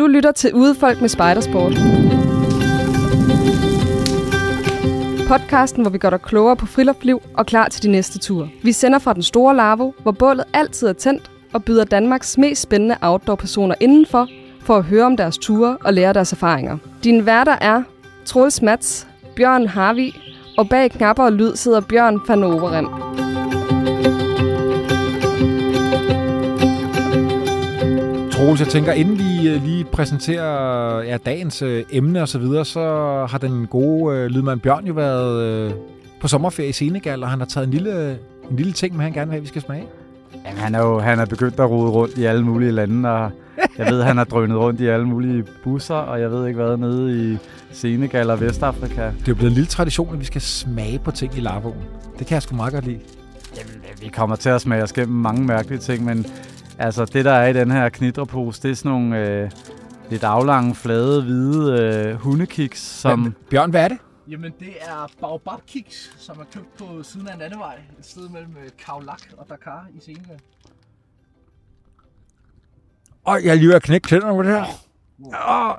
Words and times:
Du 0.00 0.06
lytter 0.06 0.32
til 0.32 0.54
Udefolk 0.54 1.00
med 1.00 1.08
Spidersport. 1.08 1.72
Podcasten, 5.28 5.82
hvor 5.82 5.90
vi 5.90 5.98
gør 5.98 6.10
dig 6.10 6.22
klogere 6.22 6.56
på 6.56 6.66
friluftsliv 6.66 7.22
og 7.34 7.46
klar 7.46 7.68
til 7.68 7.82
de 7.82 7.90
næste 7.90 8.18
ture. 8.18 8.48
Vi 8.62 8.72
sender 8.72 8.98
fra 8.98 9.12
den 9.12 9.22
store 9.22 9.56
Lavo, 9.56 9.92
hvor 10.02 10.12
bålet 10.12 10.44
altid 10.52 10.88
er 10.88 10.92
tændt, 10.92 11.30
og 11.52 11.64
byder 11.64 11.84
Danmarks 11.84 12.38
mest 12.38 12.62
spændende 12.62 12.96
outdoor-personer 13.00 13.74
indenfor, 13.80 14.28
for 14.60 14.76
at 14.76 14.84
høre 14.84 15.04
om 15.04 15.16
deres 15.16 15.38
ture 15.38 15.76
og 15.84 15.94
lære 15.94 16.12
deres 16.12 16.32
erfaringer. 16.32 16.78
Dine 17.04 17.26
værter 17.26 17.56
er 17.60 17.82
Troels 18.24 18.62
Mats, 18.62 19.06
Bjørn 19.36 19.66
Harvi, 19.66 20.20
og 20.58 20.68
bag 20.68 20.90
knapper 20.90 21.24
og 21.24 21.32
lyd 21.32 21.56
sidder 21.56 21.80
Bjørn 21.80 22.20
van 22.28 22.44
Overem. 22.44 22.86
Troels, 28.30 28.60
jeg 28.60 28.68
tænker, 28.68 28.92
inden 28.92 29.18
vi 29.18 29.29
øh, 29.48 29.64
lige 29.64 29.84
præsenterer 29.84 31.02
ja, 31.02 31.16
dagens 31.16 31.62
øh, 31.62 31.84
emne 31.90 32.22
og 32.22 32.28
så 32.28 32.38
videre, 32.38 32.64
så 32.64 32.80
har 33.30 33.38
den 33.38 33.66
gode 33.66 34.16
øh, 34.16 34.26
lydmand 34.26 34.60
Bjørn 34.60 34.86
jo 34.86 34.92
været 34.92 35.42
øh, 35.42 35.72
på 36.20 36.28
sommerferie 36.28 36.68
i 36.68 36.72
Senegal, 36.72 37.22
og 37.22 37.30
han 37.30 37.38
har 37.38 37.46
taget 37.46 37.66
en 37.66 37.72
lille, 37.72 38.18
en 38.50 38.56
lille 38.56 38.72
ting 38.72 38.96
med, 38.96 39.04
han 39.04 39.12
gerne 39.12 39.26
vil 39.26 39.32
have, 39.32 39.42
vi 39.42 39.48
skal 39.48 39.62
smage. 39.62 39.84
Jamen, 40.44 40.58
han 40.58 40.74
er 40.74 40.86
jo 40.86 40.98
han 40.98 41.18
er 41.18 41.26
begyndt 41.26 41.60
at 41.60 41.70
rode 41.70 41.90
rundt 41.90 42.18
i 42.18 42.24
alle 42.24 42.44
mulige 42.44 42.70
lande, 42.70 43.08
og 43.08 43.30
jeg 43.78 43.86
ved, 43.86 44.02
han 44.02 44.16
har 44.16 44.24
drønet 44.24 44.58
rundt 44.58 44.80
i 44.80 44.86
alle 44.86 45.06
mulige 45.06 45.44
busser, 45.64 45.94
og 45.94 46.20
jeg 46.20 46.30
ved 46.30 46.46
ikke 46.46 46.62
hvad, 46.62 46.76
nede 46.76 47.32
i 47.32 47.38
Senegal 47.72 48.30
og 48.30 48.40
Vestafrika. 48.40 49.02
Det 49.02 49.02
er 49.02 49.12
jo 49.28 49.34
blevet 49.34 49.50
en 49.50 49.54
lille 49.54 49.68
tradition, 49.68 50.14
at 50.14 50.20
vi 50.20 50.24
skal 50.24 50.40
smage 50.40 50.98
på 50.98 51.10
ting 51.10 51.36
i 51.36 51.40
Larvoen. 51.40 51.74
Det 52.18 52.26
kan 52.26 52.34
jeg 52.34 52.42
sgu 52.42 52.56
meget 52.56 52.72
godt 52.72 52.84
lide. 52.84 52.98
Jamen, 53.56 53.82
vi 54.00 54.08
kommer 54.08 54.36
til 54.36 54.48
at 54.48 54.60
smage 54.60 54.82
os 54.82 54.92
gennem 54.92 55.16
mange 55.16 55.44
mærkelige 55.44 55.78
ting, 55.78 56.04
men 56.04 56.26
altså, 56.80 57.04
det 57.04 57.24
der 57.24 57.32
er 57.32 57.48
i 57.48 57.52
den 57.52 57.70
her 57.70 57.88
knitrepose, 57.88 58.62
det 58.62 58.70
er 58.70 58.74
sådan 58.74 58.90
nogle 58.90 59.28
øh, 59.28 59.50
lidt 60.10 60.24
aflange, 60.24 60.74
flade, 60.74 61.22
hvide 61.22 61.82
øh, 61.82 62.14
hundekiks, 62.14 62.80
som... 62.80 63.18
Men, 63.18 63.34
Bjørn, 63.50 63.70
hvad 63.70 63.84
er 63.84 63.88
det? 63.88 63.98
Jamen, 64.28 64.52
det 64.60 64.72
er 64.80 65.06
Baobab 65.20 65.66
Kiks, 65.66 66.14
som 66.18 66.40
er 66.40 66.44
købt 66.54 66.76
på 66.78 67.02
siden 67.02 67.28
af 67.28 67.32
en 67.32 67.38
landevej. 67.38 67.74
Et 67.98 68.06
sted 68.06 68.28
mellem 68.28 68.56
øh, 68.64 68.70
Kaolack 68.86 69.34
og 69.36 69.46
Dakar 69.48 69.86
i 69.94 70.00
Senegal. 70.00 70.40
Åh, 73.26 73.36
jeg 73.44 73.50
er 73.50 73.54
lige 73.54 73.68
ved 73.68 73.74
at 73.74 73.82
knække 73.82 74.08
tænderne 74.08 74.34
på 74.34 74.42
det 74.42 74.50
her. 74.52 74.64
Åh, 75.48 75.76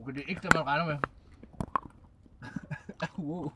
Okay, 0.00 0.12
det 0.14 0.22
er 0.26 0.28
ikke 0.28 0.40
det, 0.42 0.54
man 0.54 0.66
regner 0.66 0.86
med. 0.86 0.96
wow. 3.26 3.50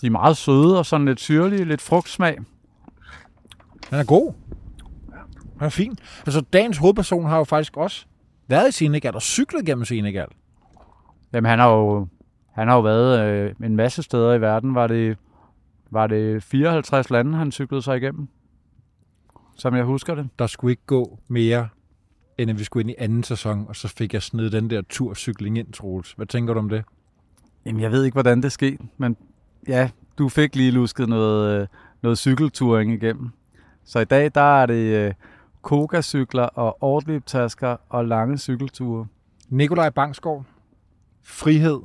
De 0.00 0.06
er 0.06 0.10
meget 0.10 0.36
søde 0.36 0.78
og 0.78 0.86
sådan 0.86 1.06
lidt 1.06 1.20
syrlige, 1.20 1.64
lidt 1.64 1.80
frugtsmag. 1.80 2.36
den 3.90 3.98
er 3.98 4.04
god. 4.04 4.32
Den 5.60 5.66
er 5.66 5.70
fin. 5.70 5.96
Altså, 6.26 6.40
dagens 6.40 6.78
hovedperson 6.78 7.24
har 7.24 7.38
jo 7.38 7.44
faktisk 7.44 7.76
også 7.76 8.06
været 8.48 8.68
i 8.68 8.72
Senegal 8.72 9.14
og 9.14 9.22
cyklet 9.22 9.66
gennem 9.66 9.84
Senegal. 9.84 10.28
Jamen, 11.32 11.50
han 11.50 11.58
har 11.58 11.70
jo, 11.70 12.06
han 12.52 12.68
har 12.68 12.74
jo 12.74 12.80
været 12.80 13.20
øh, 13.20 13.66
en 13.66 13.76
masse 13.76 14.02
steder 14.02 14.34
i 14.34 14.40
verden. 14.40 14.74
Var 14.74 14.86
det, 14.86 15.18
var 15.90 16.06
det 16.06 16.42
54 16.42 17.10
lande, 17.10 17.38
han 17.38 17.52
cyklede 17.52 17.82
sig 17.82 17.96
igennem? 17.96 18.28
Som 19.56 19.76
jeg 19.76 19.84
husker 19.84 20.14
det. 20.14 20.28
Der 20.38 20.46
skulle 20.46 20.72
ikke 20.72 20.86
gå 20.86 21.18
mere, 21.28 21.68
end 22.38 22.50
at 22.50 22.58
vi 22.58 22.64
skulle 22.64 22.82
ind 22.82 22.90
i 22.90 22.94
anden 22.98 23.22
sæson, 23.22 23.64
og 23.68 23.76
så 23.76 23.88
fik 23.88 24.14
jeg 24.14 24.22
snedet 24.22 24.52
den 24.52 24.70
der 24.70 24.82
turcykling 24.88 25.58
ind, 25.58 25.72
Troels. 25.72 26.12
Hvad 26.12 26.26
tænker 26.26 26.54
du 26.54 26.60
om 26.60 26.68
det? 26.68 26.84
Jamen, 27.66 27.82
jeg 27.82 27.92
ved 27.92 28.04
ikke, 28.04 28.14
hvordan 28.14 28.42
det 28.42 28.52
skete, 28.52 28.78
men 28.96 29.16
ja, 29.68 29.90
du 30.18 30.28
fik 30.28 30.56
lige 30.56 30.70
lusket 30.70 31.08
noget, 31.08 31.60
øh, 31.60 31.66
noget 32.02 32.18
cykelturing 32.18 32.92
igennem. 32.92 33.30
Så 33.84 33.98
i 33.98 34.04
dag, 34.04 34.30
der 34.34 34.60
er 34.62 34.66
det 34.66 35.06
øh, 35.06 35.14
Koga-cykler 35.62 36.42
og 36.42 36.82
Ortlieb-tasker 36.82 37.76
og 37.88 38.04
lange 38.04 38.38
cykelture. 38.38 39.06
Nikolaj 39.48 39.90
Bangsgaard, 39.90 40.44
frihed, 41.22 41.80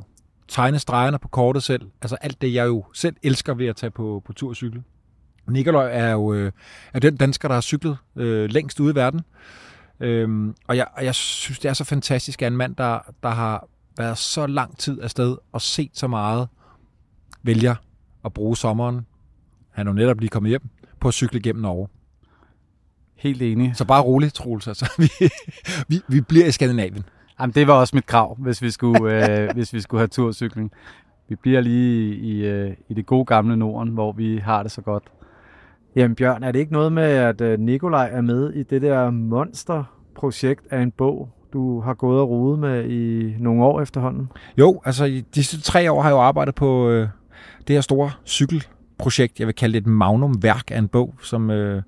tegne 0.47 0.79
stregerne 0.79 1.19
på 1.19 1.27
kortet 1.27 1.63
selv. 1.63 1.81
Altså 2.01 2.15
alt 2.21 2.41
det, 2.41 2.53
jeg 2.53 2.67
jo 2.67 2.85
selv 2.93 3.15
elsker 3.23 3.53
ved 3.53 3.67
at 3.67 3.75
tage 3.75 3.91
på, 3.91 4.21
på 4.25 4.33
tur 4.33 4.49
og 4.49 4.55
cykle. 4.55 4.83
Nikolaj 5.47 5.89
er 5.91 6.11
jo 6.11 6.33
øh, 6.33 6.51
er 6.93 6.99
den 6.99 7.17
dansker, 7.17 7.47
der 7.47 7.55
har 7.55 7.61
cyklet 7.61 7.97
øh, 8.15 8.49
længst 8.49 8.79
ude 8.79 8.91
i 8.91 8.95
verden. 8.95 9.21
Øhm, 9.99 10.55
og, 10.67 10.77
jeg, 10.77 10.87
og 10.93 11.05
jeg 11.05 11.15
synes, 11.15 11.59
det 11.59 11.69
er 11.69 11.73
så 11.73 11.83
fantastisk, 11.83 12.41
at 12.41 12.47
en 12.47 12.57
mand, 12.57 12.75
der, 12.75 12.99
der 13.23 13.29
har 13.29 13.67
været 13.97 14.17
så 14.17 14.47
lang 14.47 14.77
tid 14.77 15.01
afsted 15.01 15.37
og 15.51 15.61
set 15.61 15.91
så 15.93 16.07
meget, 16.07 16.47
vælger 17.43 17.75
at 18.25 18.33
bruge 18.33 18.57
sommeren. 18.57 19.05
Han 19.71 19.87
er 19.87 19.91
jo 19.91 19.95
netop 19.95 20.19
lige 20.19 20.29
kommet 20.29 20.49
hjem 20.49 20.69
på 20.99 21.07
at 21.07 21.13
cykle 21.13 21.41
gennem 21.41 21.61
Norge. 21.61 21.87
Helt 23.25 23.41
enig. 23.41 23.71
Så 23.75 23.85
bare 23.85 24.01
roligt, 24.01 24.33
Troels. 24.33 24.67
Altså, 24.67 24.93
vi, 25.19 25.29
vi, 25.87 26.01
vi 26.07 26.21
bliver 26.21 26.45
i 26.45 26.51
Skandinavien. 26.51 27.03
Jamen, 27.39 27.53
det 27.53 27.67
var 27.67 27.73
også 27.73 27.95
mit 27.95 28.05
krav, 28.05 28.37
hvis 28.39 28.61
vi 28.61 28.71
skulle, 28.71 29.01
øh, 29.41 29.49
hvis 29.53 29.73
vi 29.73 29.81
skulle 29.81 29.99
have 29.99 30.07
turcykling. 30.07 30.71
Vi 31.29 31.35
bliver 31.35 31.61
lige 31.61 32.15
i, 32.15 32.45
øh, 32.45 32.73
i 32.89 32.93
det 32.93 33.05
gode 33.05 33.25
gamle 33.25 33.57
Norden, 33.57 33.93
hvor 33.93 34.11
vi 34.11 34.37
har 34.37 34.63
det 34.63 34.71
så 34.71 34.81
godt. 34.81 35.03
Jamen 35.95 36.15
Bjørn, 36.15 36.43
er 36.43 36.51
det 36.51 36.59
ikke 36.59 36.73
noget 36.73 36.91
med, 36.91 37.03
at 37.03 37.41
øh, 37.41 37.59
Nikolaj 37.59 38.09
er 38.11 38.21
med 38.21 38.53
i 38.53 38.63
det 38.63 38.81
der 38.81 39.09
monsterprojekt 39.09 40.61
af 40.71 40.81
en 40.81 40.91
bog, 40.91 41.29
du 41.53 41.81
har 41.81 41.93
gået 41.93 42.21
og 42.21 42.29
rodet 42.29 42.59
med 42.59 42.89
i 42.89 43.35
nogle 43.39 43.63
år 43.63 43.81
efterhånden? 43.81 44.31
Jo, 44.57 44.81
altså 44.85 45.05
i 45.05 45.23
disse 45.35 45.61
tre 45.61 45.91
år 45.91 46.01
har 46.01 46.09
jeg 46.09 46.15
jo 46.15 46.21
arbejdet 46.21 46.55
på 46.55 46.89
øh, 46.89 47.07
det 47.67 47.75
her 47.75 47.81
store 47.81 48.11
cykelprojekt. 48.95 49.39
Jeg 49.39 49.47
vil 49.47 49.55
kalde 49.55 49.73
det 49.73 49.81
et 49.81 49.87
magnumværk 49.87 50.71
af 50.71 50.77
en 50.77 50.87
bog, 50.87 51.15
som, 51.21 51.51
øh, 51.51 51.81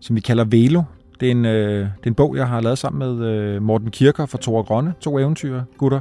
som 0.00 0.16
vi 0.16 0.20
kalder 0.20 0.44
Velo. 0.44 0.82
Det 1.20 1.26
er, 1.26 1.30
en, 1.30 1.44
øh, 1.44 1.78
det 1.78 2.04
er 2.04 2.06
en 2.06 2.14
bog, 2.14 2.36
jeg 2.36 2.48
har 2.48 2.60
lavet 2.60 2.78
sammen 2.78 2.98
med 2.98 3.26
øh, 3.26 3.62
Morten 3.62 3.90
Kirker 3.90 4.26
fra 4.26 4.38
Tore 4.38 4.64
Grønne, 4.64 4.94
to 5.00 5.18
eventyr 5.18 5.62
gutter, 5.78 6.00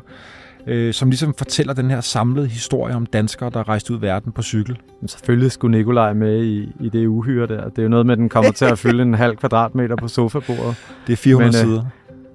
øh, 0.68 0.94
som 0.94 1.10
ligesom 1.10 1.34
fortæller 1.38 1.74
den 1.74 1.90
her 1.90 2.02
samlede 2.02 2.48
historie 2.48 2.96
om 2.96 3.06
danskere, 3.06 3.50
der 3.50 3.60
er 3.60 3.70
rejst 3.70 3.90
ud 3.90 3.98
i 3.98 4.02
verden 4.02 4.32
på 4.32 4.42
cykel. 4.42 4.78
Men 5.02 5.08
selvfølgelig 5.08 5.52
skulle 5.52 5.78
Nikolaj 5.78 6.14
med 6.14 6.44
i, 6.44 6.72
i 6.80 6.90
det 6.90 7.08
uhyre 7.08 7.48
der. 7.48 7.70
Det 7.70 7.80
er 7.80 7.84
jo 7.84 7.90
noget 7.90 8.06
med, 8.06 8.14
at 8.14 8.18
den 8.18 8.30
kommer 8.30 8.52
til 8.52 8.66
at 8.66 8.80
fylde 8.80 9.04
en 9.04 9.14
halv 9.14 9.36
kvadratmeter 9.36 9.96
på 9.96 10.08
sofabordet. 10.08 10.76
Det 11.08 11.14
er 11.14 11.18
400 11.18 11.66
Men, 11.66 11.74
øh, 11.74 11.82
sider. 11.82 11.86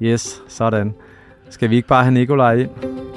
Yes, 0.02 0.42
sådan. 0.48 0.94
Skal 1.50 1.70
vi 1.70 1.76
ikke 1.76 1.88
bare 1.88 2.04
have 2.04 2.14
Nikolaj 2.14 2.54
ind? 2.54 3.07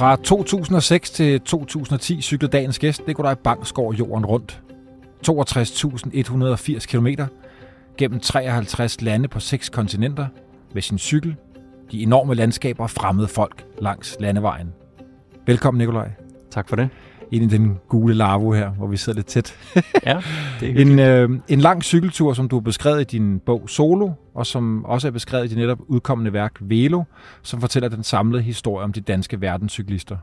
Fra 0.00 0.16
2006 0.16 1.10
til 1.10 1.40
2010 1.40 2.20
cyklede 2.20 2.52
dagens 2.52 2.78
gæst 2.78 3.06
Nikolaj 3.06 3.34
Bangsgaard 3.34 3.94
jorden 3.94 4.26
rundt. 4.26 4.62
62.180 5.28 6.86
km 6.86 7.06
gennem 7.98 8.20
53 8.20 9.00
lande 9.00 9.28
på 9.28 9.40
seks 9.40 9.68
kontinenter 9.68 10.26
med 10.74 10.82
sin 10.82 10.98
cykel, 10.98 11.36
de 11.92 12.02
enorme 12.02 12.34
landskaber 12.34 12.82
og 12.82 12.90
fremmede 12.90 13.28
folk 13.28 13.64
langs 13.78 14.16
landevejen. 14.20 14.72
Velkommen, 15.46 15.78
Nikolaj, 15.78 16.10
Tak 16.50 16.68
for 16.68 16.76
det 16.76 16.88
ind 17.30 17.52
i 17.52 17.56
den 17.56 17.78
gule 17.88 18.14
larvo 18.14 18.52
her, 18.52 18.70
hvor 18.70 18.86
vi 18.86 18.96
sidder 18.96 19.16
lidt 19.16 19.26
tæt. 19.26 19.54
Ja, 20.06 20.20
det 20.60 20.70
er 20.70 20.82
En, 20.82 20.98
øh, 20.98 21.40
en 21.48 21.60
lang 21.60 21.84
cykeltur, 21.84 22.32
som 22.32 22.48
du 22.48 22.56
har 22.56 22.60
beskrevet 22.60 23.00
i 23.00 23.04
din 23.04 23.38
bog 23.38 23.68
Solo, 23.68 24.10
og 24.34 24.46
som 24.46 24.84
også 24.84 25.08
er 25.08 25.12
beskrevet 25.12 25.44
i 25.44 25.48
dit 25.48 25.58
netop 25.58 25.78
udkommende 25.86 26.32
værk 26.32 26.56
Velo, 26.60 27.02
som 27.42 27.60
fortæller 27.60 27.88
den 27.88 28.02
samlede 28.02 28.42
historie 28.42 28.84
om 28.84 28.92
de 28.92 29.00
danske 29.00 29.40
verdenscyklister. 29.40 30.16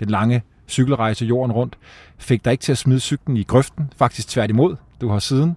Den 0.00 0.08
lange 0.08 0.42
cykelrejse 0.68 1.26
jorden 1.26 1.52
rundt 1.52 1.78
fik 2.18 2.44
dig 2.44 2.50
ikke 2.50 2.62
til 2.62 2.72
at 2.72 2.78
smide 2.78 3.00
cyklen 3.00 3.36
i 3.36 3.42
grøften, 3.42 3.92
faktisk 3.96 4.28
tværtimod. 4.28 4.76
Du 5.00 5.08
har 5.08 5.18
siden 5.18 5.56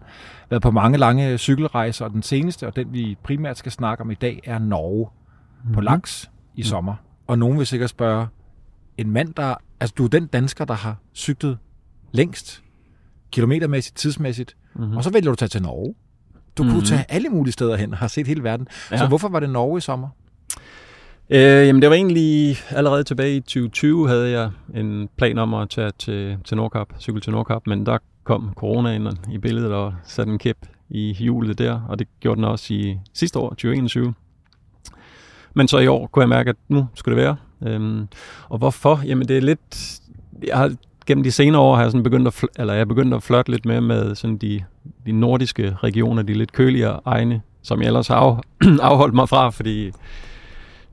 været 0.50 0.62
på 0.62 0.72
mange 0.72 0.98
lange 0.98 1.38
cykelrejser, 1.38 2.06
og 2.06 2.12
den 2.12 2.24
seneste, 2.24 2.68
og 2.68 2.76
den 2.76 2.94
vi 2.94 3.18
primært 3.24 3.58
skal 3.58 3.72
snakke 3.72 4.02
om 4.02 4.12
i 4.12 4.16
dag, 4.16 4.42
er 4.46 4.60
Norge 4.60 5.10
på 5.74 5.82
langs 5.82 6.32
i 6.56 6.64
sommer. 6.64 6.96
Og 7.28 7.40
nogen 7.40 7.58
vil 7.58 7.68
sikkert 7.68 7.90
spørge, 7.90 8.28
en 8.98 9.12
mand, 9.12 9.34
der... 9.34 9.56
Altså, 9.80 9.94
du 9.98 10.04
er 10.04 10.08
den 10.08 10.28
dansker, 10.28 10.66
der 10.66 10.74
har 10.74 10.98
cyklet 11.16 11.58
længst, 12.12 12.64
kilometermæssigt, 13.32 13.98
tidsmæssigt, 13.98 14.56
mm-hmm. 14.76 14.98
og 14.98 15.04
så 15.04 15.10
vælger 15.10 15.26
du 15.26 15.32
at 15.32 15.38
tage 15.38 15.50
til 15.50 15.62
Norge. 15.62 15.96
Du 16.58 16.64
mm-hmm. 16.64 16.78
kunne 16.78 16.88
tage 16.88 17.06
alle 17.10 17.30
mulige 17.30 17.54
steder 17.54 17.76
hen 17.76 17.92
og 17.92 17.98
har 17.98 18.08
set 18.08 18.28
hele 18.28 18.44
verden. 18.44 18.68
Ja. 18.92 18.98
Så 18.98 19.08
hvorfor 19.08 19.30
var 19.30 19.40
det 19.40 19.50
Norge 19.50 19.78
i 19.78 19.82
sommer? 19.82 20.08
Øh, 21.30 21.68
jamen 21.68 21.82
det 21.82 21.90
var 21.90 21.96
egentlig 21.96 22.58
allerede 22.70 23.04
tilbage 23.04 23.36
i 23.36 23.40
2020 23.40 24.08
havde 24.08 24.30
jeg 24.30 24.52
en 24.76 25.10
plan 25.18 25.38
om 25.38 25.54
at 25.54 25.70
tage 25.70 25.92
til, 26.00 26.38
til 26.44 26.58
Nordkap, 26.58 26.88
cykle 27.00 27.22
til 27.22 27.32
Nordkap, 27.32 27.68
men 27.68 27.86
der 27.86 27.98
kom 28.24 28.54
corona 28.56 28.92
ind 28.92 29.08
i 29.32 29.38
billedet 29.38 29.72
og 29.72 29.94
satte 30.04 30.32
en 30.32 30.40
kæp 30.40 30.58
i 30.90 31.14
hjulet 31.14 31.58
der, 31.58 31.82
og 31.90 32.00
det 32.00 32.08
gjorde 32.20 32.36
den 32.36 32.44
også 32.44 32.74
i 32.74 33.00
sidste 33.14 33.40
år, 33.40 33.50
2021. 33.50 34.14
Men 35.54 35.68
så 35.68 35.78
i 35.78 35.88
år 35.88 36.08
kunne 36.08 36.22
jeg 36.22 36.30
mærke, 36.30 36.50
at 36.50 36.56
nu 36.68 36.88
skulle 36.94 37.18
det 37.18 37.24
være. 37.24 37.36
Øhm, 37.62 38.08
og 38.50 38.58
hvorfor? 38.58 39.02
Jamen 39.06 39.28
det 39.28 39.38
er 39.38 39.42
lidt... 39.42 40.00
Jeg 40.48 40.58
har, 40.58 40.72
gennem 41.06 41.24
de 41.24 41.32
senere 41.32 41.62
år 41.62 41.76
har 41.76 41.82
jeg 41.82 41.92
sådan 41.92 42.04
begyndt 42.04 42.28
at, 42.28 42.44
fl- 42.44 42.54
eller 42.60 42.74
jeg 42.74 42.82
er 42.82 42.86
begyndt 42.86 43.14
at 43.14 43.24
flirte 43.24 43.52
lidt 43.52 43.66
med, 43.66 43.82
med 43.82 44.16
sådan 44.16 44.38
de, 44.38 44.64
de 45.06 45.12
nordiske 45.12 45.78
regioner, 45.84 46.22
de 46.22 46.34
lidt 46.34 46.52
køligere 46.52 47.00
egne, 47.06 47.42
som 47.62 47.82
jeg 47.82 47.88
ellers 47.88 48.08
har 48.08 48.16
af, 48.16 48.42
afholdt 48.92 49.16
mig 49.16 49.30
fra, 49.30 49.50
fordi 49.50 49.92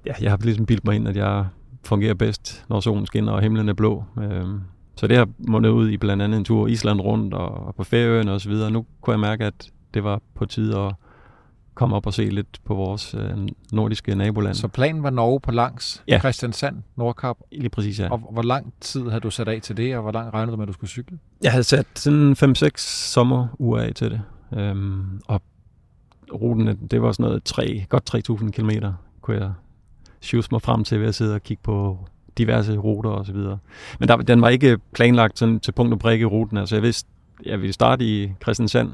ja, 0.06 0.12
jeg 0.20 0.30
har 0.30 0.38
ligesom 0.42 0.66
bildt 0.66 0.84
mig 0.84 0.94
ind, 0.94 1.08
at 1.08 1.16
jeg 1.16 1.46
fungerer 1.84 2.14
bedst, 2.14 2.64
når 2.68 2.80
solen 2.80 3.06
skinner 3.06 3.32
og 3.32 3.42
himlen 3.42 3.68
er 3.68 3.74
blå. 3.74 4.04
Øhm, 4.18 4.60
så 4.96 5.06
det 5.06 5.16
har 5.16 5.28
mundet 5.38 5.70
ud 5.70 5.90
i 5.90 5.96
blandt 5.96 6.22
andet 6.22 6.38
en 6.38 6.44
tur 6.44 6.66
Island 6.66 7.00
rundt 7.00 7.34
og, 7.34 7.66
og 7.66 7.74
på 7.74 7.84
Færøerne 7.84 8.32
og 8.32 8.40
så 8.40 8.48
videre. 8.48 8.70
Nu 8.70 8.84
kunne 9.00 9.12
jeg 9.12 9.20
mærke, 9.20 9.44
at 9.44 9.70
det 9.94 10.04
var 10.04 10.20
på 10.34 10.46
tide 10.46 10.78
at 10.78 10.94
komme 11.74 11.96
op 11.96 12.06
og 12.06 12.14
se 12.14 12.24
lidt 12.24 12.60
på 12.64 12.74
vores 12.74 13.14
øh, 13.14 13.30
nordiske 13.72 14.14
naboland. 14.14 14.54
Så 14.54 14.68
planen 14.68 15.02
var 15.02 15.10
Norge 15.10 15.40
på 15.40 15.50
langs, 15.50 16.02
Ja. 16.08 16.18
Christiansand, 16.18 16.76
Nordkap. 16.96 17.36
Lige 17.52 17.68
præcis, 17.70 18.00
ja. 18.00 18.08
Og 18.10 18.18
hvor 18.32 18.42
lang 18.42 18.74
tid 18.80 19.08
havde 19.08 19.20
du 19.20 19.30
sat 19.30 19.48
af 19.48 19.60
til 19.62 19.76
det, 19.76 19.96
og 19.96 20.02
hvor 20.02 20.12
lang 20.12 20.34
regnede 20.34 20.52
du 20.52 20.56
med, 20.56 20.62
at 20.64 20.68
du 20.68 20.72
skulle 20.72 20.90
cykle? 20.90 21.18
Jeg 21.42 21.50
havde 21.52 21.64
sat 21.64 21.86
sådan 21.94 22.32
5-6 22.32 22.68
sommeruger 22.76 23.78
af 23.80 23.94
til 23.94 24.10
det. 24.10 24.22
Øhm, 24.58 25.20
og 25.26 25.42
ruten, 26.34 26.76
det 26.90 27.02
var 27.02 27.12
sådan 27.12 27.24
noget 27.24 27.44
3, 27.44 27.84
godt 27.88 28.30
3.000 28.30 28.50
km, 28.50 28.70
kunne 29.20 29.36
jeg 29.36 29.52
shoes 30.20 30.52
mig 30.52 30.62
frem 30.62 30.84
til 30.84 31.00
ved 31.00 31.06
at 31.08 31.14
sidde 31.14 31.34
og 31.34 31.42
kigge 31.42 31.62
på 31.62 31.98
diverse 32.38 32.76
ruter 32.76 33.10
og 33.10 33.26
så 33.26 33.32
videre. 33.32 33.58
Men 33.98 34.08
der, 34.08 34.16
den 34.16 34.40
var 34.40 34.48
ikke 34.48 34.78
planlagt 34.94 35.38
sådan 35.38 35.60
til 35.60 35.72
punkt 35.72 35.92
og 35.92 35.98
prikke 35.98 36.24
ruten. 36.26 36.56
Altså 36.56 36.76
jeg 36.76 36.82
vidste, 36.82 37.08
jeg 37.46 37.60
ville 37.60 37.72
starte 37.72 38.04
i 38.04 38.32
Christiansand, 38.42 38.90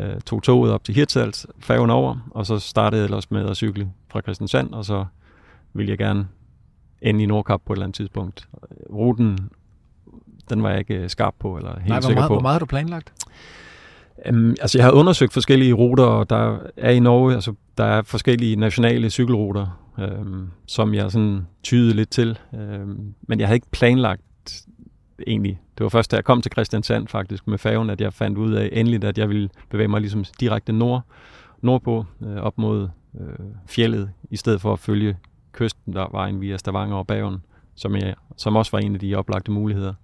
øh, 0.00 0.20
tog 0.20 0.42
toget 0.42 0.72
op 0.72 0.84
til 0.84 0.94
Hirtshals, 0.94 1.46
færgen 1.58 1.90
over, 1.90 2.28
og 2.30 2.46
så 2.46 2.58
startede 2.58 3.00
jeg 3.00 3.04
ellers 3.04 3.30
med 3.30 3.50
at 3.50 3.56
cykle 3.56 3.90
fra 4.10 4.20
Christiansand, 4.20 4.74
og 4.74 4.84
så 4.84 5.04
ville 5.72 5.90
jeg 5.90 5.98
gerne 5.98 6.28
ende 7.02 7.22
i 7.22 7.26
Nordkap 7.26 7.60
på 7.66 7.72
et 7.72 7.76
eller 7.76 7.84
andet 7.84 7.96
tidspunkt. 7.96 8.48
Ruten, 8.92 9.38
den 10.50 10.62
var 10.62 10.70
jeg 10.70 10.78
ikke 10.78 10.94
øh, 10.94 11.10
skarp 11.10 11.34
på, 11.38 11.56
eller 11.56 11.70
helt 11.78 11.88
Nej, 11.88 12.00
hvor 12.00 12.08
sikker 12.08 12.20
meget, 12.20 12.28
på. 12.28 12.34
hvor 12.34 12.42
meget 12.42 12.54
har 12.54 12.58
du 12.58 12.66
planlagt? 12.66 13.12
Um, 14.30 14.50
altså, 14.50 14.78
jeg 14.78 14.84
har 14.84 14.92
undersøgt 14.92 15.32
forskellige 15.32 15.72
ruter, 15.72 16.04
og 16.04 16.30
der 16.30 16.58
er 16.76 16.90
i 16.90 17.00
Norge, 17.00 17.34
altså, 17.34 17.54
der 17.78 17.84
er 17.84 18.02
forskellige 18.02 18.56
nationale 18.56 19.10
cykelruter, 19.10 19.80
um, 19.98 20.50
som 20.66 20.94
jeg 20.94 21.10
sådan 21.12 21.46
tyede 21.62 21.94
lidt 21.94 22.10
til. 22.10 22.38
Um, 22.52 23.14
men 23.28 23.40
jeg 23.40 23.48
havde 23.48 23.56
ikke 23.56 23.70
planlagt 23.70 24.22
egentlig. 25.26 25.60
Det 25.78 25.84
var 25.84 25.88
først, 25.88 26.10
da 26.10 26.16
jeg 26.16 26.24
kom 26.24 26.42
til 26.42 26.52
Christiansand 26.52 27.08
faktisk 27.08 27.46
med 27.46 27.58
færgen, 27.58 27.90
at 27.90 28.00
jeg 28.00 28.12
fandt 28.12 28.38
ud 28.38 28.52
af 28.52 28.68
endeligt, 28.72 29.04
at 29.04 29.18
jeg 29.18 29.28
ville 29.28 29.48
bevæge 29.70 29.88
mig 29.88 30.00
ligesom 30.00 30.24
direkte 30.40 30.72
nord, 30.72 31.02
nordpå, 31.62 32.04
øh, 32.22 32.36
op 32.36 32.58
mod 32.58 32.88
øh, 33.20 33.46
fjellet, 33.66 34.10
i 34.30 34.36
stedet 34.36 34.60
for 34.60 34.72
at 34.72 34.78
følge 34.78 35.16
kysten, 35.52 35.92
der 35.92 36.06
var 36.12 36.26
en 36.26 36.40
via 36.40 36.56
Stavanger 36.56 36.96
og 36.96 37.06
Bergen, 37.06 37.42
som, 37.74 37.96
jeg, 37.96 38.14
som 38.36 38.56
også 38.56 38.70
var 38.72 38.78
en 38.78 38.94
af 38.94 39.00
de 39.00 39.14
oplagte 39.14 39.50
muligheder. 39.50 39.94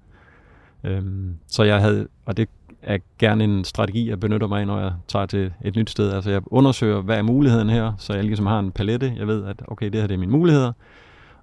Øhm, 0.84 1.36
så 1.46 1.62
jeg 1.62 1.80
havde, 1.80 2.08
og 2.26 2.36
det 2.36 2.48
er 2.82 2.98
gerne 3.18 3.44
en 3.44 3.64
strategi, 3.64 4.08
jeg 4.08 4.20
benytter 4.20 4.46
mig 4.46 4.60
af, 4.60 4.66
når 4.66 4.80
jeg 4.80 4.92
tager 5.08 5.26
til 5.26 5.52
et 5.64 5.76
nyt 5.76 5.90
sted. 5.90 6.12
Altså 6.12 6.30
jeg 6.30 6.42
undersøger, 6.46 7.00
hvad 7.00 7.18
er 7.18 7.22
muligheden 7.22 7.70
her, 7.70 7.92
så 7.98 8.14
jeg 8.14 8.24
ligesom 8.24 8.46
har 8.46 8.58
en 8.58 8.72
palette. 8.72 9.14
Jeg 9.16 9.26
ved, 9.26 9.44
at 9.44 9.62
okay, 9.68 9.86
det 9.86 10.00
her 10.00 10.06
det 10.06 10.14
er 10.14 10.18
mine 10.18 10.32
muligheder. 10.32 10.72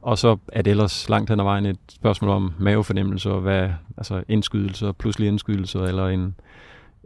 Og 0.01 0.17
så 0.17 0.38
er 0.51 0.61
det 0.61 0.71
ellers 0.71 1.09
langt 1.09 1.29
hen 1.29 1.39
ad 1.39 1.44
vejen 1.44 1.65
et 1.65 1.79
spørgsmål 1.89 2.31
om 2.31 2.53
mavefornemmelse 2.59 3.31
og 3.31 3.41
hvad, 3.41 3.69
altså 3.97 4.23
indskydelser, 4.27 4.91
pludselig 4.91 5.27
indskydelser, 5.27 5.79
eller 5.81 6.07
en, 6.07 6.35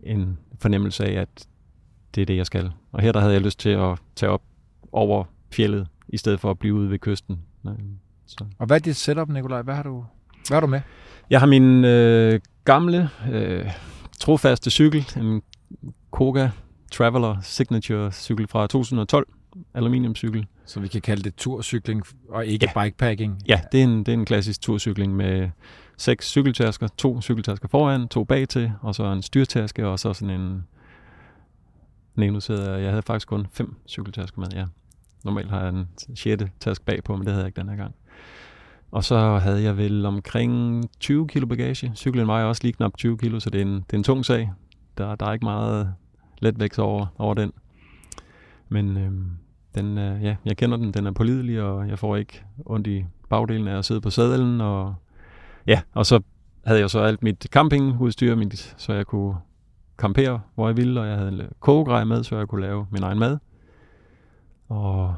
en 0.04 0.38
fornemmelse 0.60 1.06
af, 1.06 1.22
at 1.22 1.48
det 2.16 2.22
er 2.22 2.26
det, 2.26 2.38
jeg 2.38 2.46
skal. 2.46 2.72
Og 2.92 3.02
her 3.02 3.12
der 3.12 3.20
havde 3.20 3.34
jeg 3.34 3.42
lyst 3.42 3.60
til 3.60 3.70
at 3.70 4.00
tage 4.16 4.30
op 4.30 4.42
over 4.92 5.24
fjellet, 5.54 5.88
i 6.08 6.18
stedet 6.18 6.40
for 6.40 6.52
at 6.52 6.60
blive 6.60 6.74
ude 6.74 6.90
ved 6.90 7.00
kysten. 7.00 7.40
Så. 8.26 8.46
Og 8.60 8.66
hvad 8.66 8.78
er 8.78 8.82
dit 8.82 8.96
setup, 8.96 9.30
Nikolaj? 9.30 9.62
Hvad 9.62 9.76
har 9.76 9.84
du, 9.84 10.06
hvad 10.48 10.56
har 10.56 10.62
du 10.62 10.68
med? 10.68 10.82
Jeg 11.30 11.40
har 11.40 11.48
min 11.48 11.86
øh, 11.86 12.40
gamle, 12.66 13.10
øh, 13.32 13.72
trofaste 14.20 14.70
cykel, 14.70 15.08
en 15.18 15.42
Koga 16.12 16.50
Traveler 16.92 17.38
Signature 17.42 18.12
cykel 18.12 18.48
fra 18.48 18.68
2012, 18.68 19.28
aluminiumcykel. 19.74 20.48
Så 20.72 20.80
vi 20.80 20.88
kan 20.88 21.02
kalde 21.02 21.24
det 21.24 21.36
turcykling 21.36 22.04
og 22.30 22.46
ikke 22.46 22.68
Ja. 22.76 22.84
bikepacking. 22.84 23.42
Ja, 23.48 23.62
det 23.72 23.80
er 23.80 23.84
en, 23.84 23.98
det 24.00 24.08
er 24.08 24.14
en 24.14 24.26
klassisk 24.26 24.62
turcykling 24.62 25.16
med 25.16 25.50
seks 25.98 26.28
cykeltasker, 26.28 26.88
to 26.88 27.22
cykeltasker 27.22 27.68
foran, 27.68 28.08
to 28.08 28.24
bag 28.24 28.50
til, 28.50 28.72
og 28.82 28.96
så 28.96 29.04
en 29.04 29.22
styrtaske, 29.22 29.88
og 29.88 30.00
så 30.00 30.14
sådan 30.14 30.42
en... 30.42 30.68
Nu 32.16 32.40
jeg, 32.50 32.82
jeg 32.82 32.90
havde 32.90 33.02
faktisk 33.02 33.28
kun 33.28 33.48
fem 33.52 33.76
cykeltasker 33.88 34.40
med, 34.40 34.48
ja. 34.54 34.66
Normalt 35.24 35.50
har 35.50 35.60
jeg 35.60 35.70
en 35.70 35.90
sjette 36.16 36.50
taske 36.60 36.86
bagpå, 36.86 37.16
men 37.16 37.26
det 37.26 37.34
havde 37.34 37.44
jeg 37.44 37.48
ikke 37.48 37.62
den 37.62 37.70
her 37.70 37.76
gang. 37.76 37.96
Og 38.92 39.04
så 39.04 39.38
havde 39.38 39.64
jeg 39.64 39.78
vel 39.78 40.06
omkring 40.06 40.84
20 41.00 41.28
kilo 41.28 41.46
bagage. 41.48 41.92
Cyklen 41.96 42.28
vejer 42.28 42.46
også 42.46 42.64
lige 42.64 42.74
knap 42.74 42.98
20 42.98 43.18
kilo, 43.18 43.40
så 43.40 43.50
det 43.50 43.62
er 43.62 43.66
en, 43.66 43.74
det 43.76 43.94
er 43.94 43.98
en 43.98 44.04
tung 44.04 44.26
sag. 44.26 44.52
Der, 44.98 45.16
der 45.16 45.26
er 45.26 45.34
ikke 45.34 45.46
meget 45.46 45.94
letvægt 46.40 46.80
over, 46.80 47.06
over 47.18 47.34
den. 47.34 47.52
Men 48.70 48.98
øhm, 48.98 49.32
den, 49.76 49.98
øh, 49.98 50.24
ja, 50.24 50.36
jeg 50.46 50.58
kender 50.58 50.78
den, 50.78 50.92
den 50.94 51.08
er 51.08 51.12
pålidelig, 51.12 51.62
og 51.62 51.88
jeg 51.88 52.00
får 52.00 52.16
ikke 52.16 52.44
ondt 52.66 52.88
i 52.88 53.06
bagdelen 53.30 53.68
af 53.68 53.78
at 53.78 53.86
sidde 53.86 54.02
på 54.02 54.10
sadlen. 54.10 54.62
Og, 54.62 54.96
ja, 55.68 55.82
og 55.94 56.06
så 56.06 56.22
havde 56.66 56.80
jeg 56.80 56.90
så 56.90 57.00
alt 57.00 57.24
mit 57.24 57.48
campingudstyr, 57.52 58.36
mit, 58.36 58.76
så 58.78 58.94
jeg 58.94 59.06
kunne 59.06 59.36
campere, 59.98 60.42
hvor 60.56 60.68
jeg 60.68 60.78
ville, 60.78 61.02
og 61.02 61.08
jeg 61.08 61.18
havde 61.18 61.50
kogegrej 61.60 62.04
med, 62.04 62.24
så 62.24 62.38
jeg 62.38 62.48
kunne 62.48 62.62
lave 62.62 62.88
min 62.92 63.04
egen 63.04 63.20
mad. 63.20 63.38
Og 64.70 65.16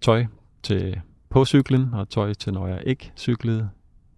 tøj 0.00 0.26
til 0.62 1.00
på 1.30 1.44
cyklen, 1.44 1.94
og 1.94 2.08
tøj 2.08 2.34
til, 2.34 2.52
når 2.52 2.66
jeg 2.66 2.82
ikke 2.86 3.12
cyklede. 3.16 3.68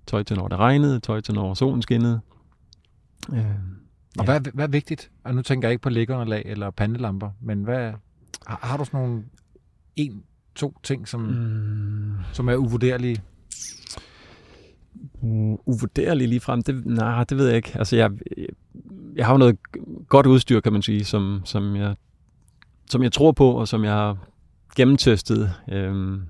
Tøj 0.07 0.23
til, 0.23 0.37
når 0.37 0.49
det 0.49 0.59
regnede, 0.59 1.01
tøj 1.01 1.21
til, 1.21 1.35
når 1.35 1.55
solen 1.55 1.83
skinnede. 1.83 2.21
Øh, 3.33 3.39
Og 3.39 3.45
ja. 4.19 4.25
hvad, 4.25 4.53
hvad 4.55 4.65
er 4.65 4.69
vigtigt? 4.71 5.11
Og 5.25 5.35
nu 5.35 5.43
tænker 5.43 5.69
jeg 5.69 5.73
ikke 5.73 5.83
på 5.83 5.89
læggerunderlag 5.89 6.43
eller 6.47 6.71
pandelamper, 6.71 7.31
men 7.41 7.63
hvad, 7.63 7.93
har, 8.47 8.59
har 8.63 8.77
du 8.77 8.85
sådan 8.85 9.01
nogle 9.01 9.25
en, 9.97 10.23
to 10.55 10.77
ting, 10.83 11.09
som, 11.09 11.21
mm. 11.21 11.29
Mm, 11.29 12.13
som 12.33 12.49
er 12.49 12.57
uvurderlige? 12.57 13.23
u- 15.23 15.63
uvurderlig 15.67 16.29
lige 16.29 16.41
frem, 16.41 16.63
det, 16.63 16.87
nej, 16.87 17.25
det 17.25 17.39
ved 17.39 17.47
jeg 17.47 17.57
ikke. 17.57 17.73
Altså, 17.75 17.97
jeg, 17.97 18.11
jeg 19.17 19.27
har 19.27 19.33
jo 19.33 19.39
noget 19.39 19.57
godt 20.09 20.27
udstyr, 20.27 20.61
kan 20.61 20.73
man 20.73 20.83
sige, 20.83 21.05
som, 21.05 21.43
som, 21.45 21.77
jeg, 21.77 21.95
som 22.91 23.03
jeg 23.03 23.13
tror 23.13 23.33
på, 23.33 23.51
og 23.51 23.69
som 23.69 23.85
jeg 23.85 23.93
har 23.93 24.17
gennemtestet. 24.77 25.53
Øhm, 25.73 26.23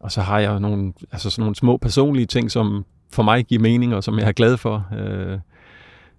og 0.00 0.12
så 0.12 0.20
har 0.20 0.38
jeg 0.38 0.52
jo 0.52 0.58
nogle, 0.58 0.92
altså 1.12 1.30
sådan 1.30 1.42
nogle 1.42 1.56
små 1.56 1.76
personlige 1.76 2.26
ting, 2.26 2.50
som 2.50 2.84
for 3.10 3.22
mig 3.22 3.44
giver 3.44 3.62
mening, 3.62 3.94
og 3.94 4.04
som 4.04 4.18
jeg 4.18 4.28
er 4.28 4.32
glad 4.32 4.56
for. 4.56 4.86
Øh, 4.98 5.38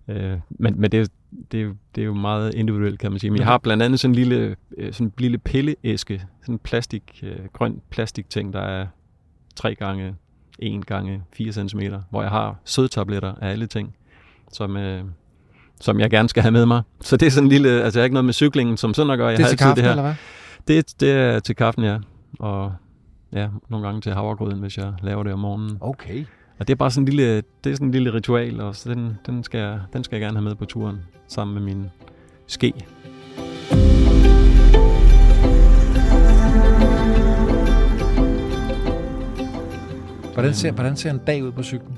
øh, 0.07 0.39
men 0.49 0.81
men 0.81 0.91
det, 0.91 1.11
det, 1.51 1.59
er 1.59 1.63
jo- 1.63 1.75
det 1.95 2.01
er 2.01 2.05
jo 2.05 2.13
meget 2.13 2.53
individuelt, 2.55 2.99
kan 2.99 3.11
man 3.11 3.19
sige. 3.19 3.31
Men 3.31 3.37
jeg 3.39 3.47
har 3.47 3.57
blandt 3.57 3.83
andet 3.83 3.99
sådan 3.99 4.11
en 4.11 4.15
lille, 4.15 4.55
øh, 4.77 4.93
sådan 4.93 5.07
en 5.07 5.13
lille 5.17 5.37
pilleæske, 5.37 6.23
sådan 6.41 6.55
en 6.55 6.59
plastik, 6.59 7.19
øh, 7.23 7.37
grøn 7.53 7.81
plastikting, 7.89 8.53
der 8.53 8.61
er 8.61 8.87
3 9.55 9.75
gange 9.75 10.15
1 10.59 10.85
gange 10.85 11.23
4 11.33 11.51
cm, 11.51 11.79
hvor 12.09 12.21
jeg 12.21 12.31
har 12.31 12.55
sødtabletter 12.65 13.33
af 13.41 13.49
alle 13.51 13.67
ting, 13.67 13.95
som, 14.53 14.77
øh, 14.77 15.03
som 15.81 15.99
jeg 15.99 16.09
gerne 16.09 16.29
skal 16.29 16.41
have 16.43 16.51
med 16.51 16.65
mig. 16.65 16.81
Så 17.01 17.17
det 17.17 17.25
er 17.25 17.29
sådan 17.31 17.45
en 17.45 17.51
lille, 17.51 17.69
altså 17.83 17.99
jeg 17.99 18.01
har 18.01 18.05
ikke 18.05 18.13
noget 18.13 18.25
med 18.25 18.33
cyklingen 18.33 18.77
som 18.77 18.93
sådan 18.93 19.11
at 19.11 19.17
gøre. 19.17 19.27
Jeg 19.27 19.37
det 19.37 19.43
er 19.43 19.47
har 19.47 19.49
til 19.49 19.57
kaffen, 19.57 19.75
det 19.75 19.83
her. 19.83 19.91
eller 19.91 20.03
hvad? 20.03 20.13
Det, 20.67 20.99
det 20.99 21.11
er 21.11 21.39
til 21.39 21.55
kaffen, 21.55 21.83
ja. 21.83 21.97
Og 22.39 22.73
ja, 23.33 23.49
nogle 23.69 23.85
gange 23.85 24.01
til 24.01 24.11
havregryden, 24.13 24.59
hvis 24.59 24.77
jeg 24.77 24.93
laver 25.01 25.23
det 25.23 25.33
om 25.33 25.39
morgenen. 25.39 25.77
Okay. 25.81 26.25
Og 26.59 26.67
det 26.67 26.73
er 26.73 26.75
bare 26.75 26.91
sådan 26.91 27.03
en 27.03 27.13
lille, 27.13 27.35
det 27.63 27.69
er 27.71 27.73
sådan 27.73 27.87
en 27.87 27.91
lille 27.91 28.13
ritual, 28.13 28.61
og 28.61 28.75
så 28.75 28.89
den, 28.93 29.17
den, 29.25 29.43
skal 29.43 29.59
jeg, 29.59 29.79
den 29.93 30.03
skal 30.03 30.15
jeg 30.15 30.21
gerne 30.21 30.37
have 30.37 30.43
med 30.43 30.55
på 30.55 30.65
turen, 30.65 30.97
sammen 31.27 31.53
med 31.53 31.61
min 31.73 31.85
ske. 32.47 32.73
Hvordan 40.33 40.53
ser, 40.53 40.71
hvordan 40.71 40.95
ser 40.95 41.09
en 41.11 41.17
dag 41.27 41.43
ud 41.43 41.51
på 41.51 41.63
cyklen? 41.63 41.97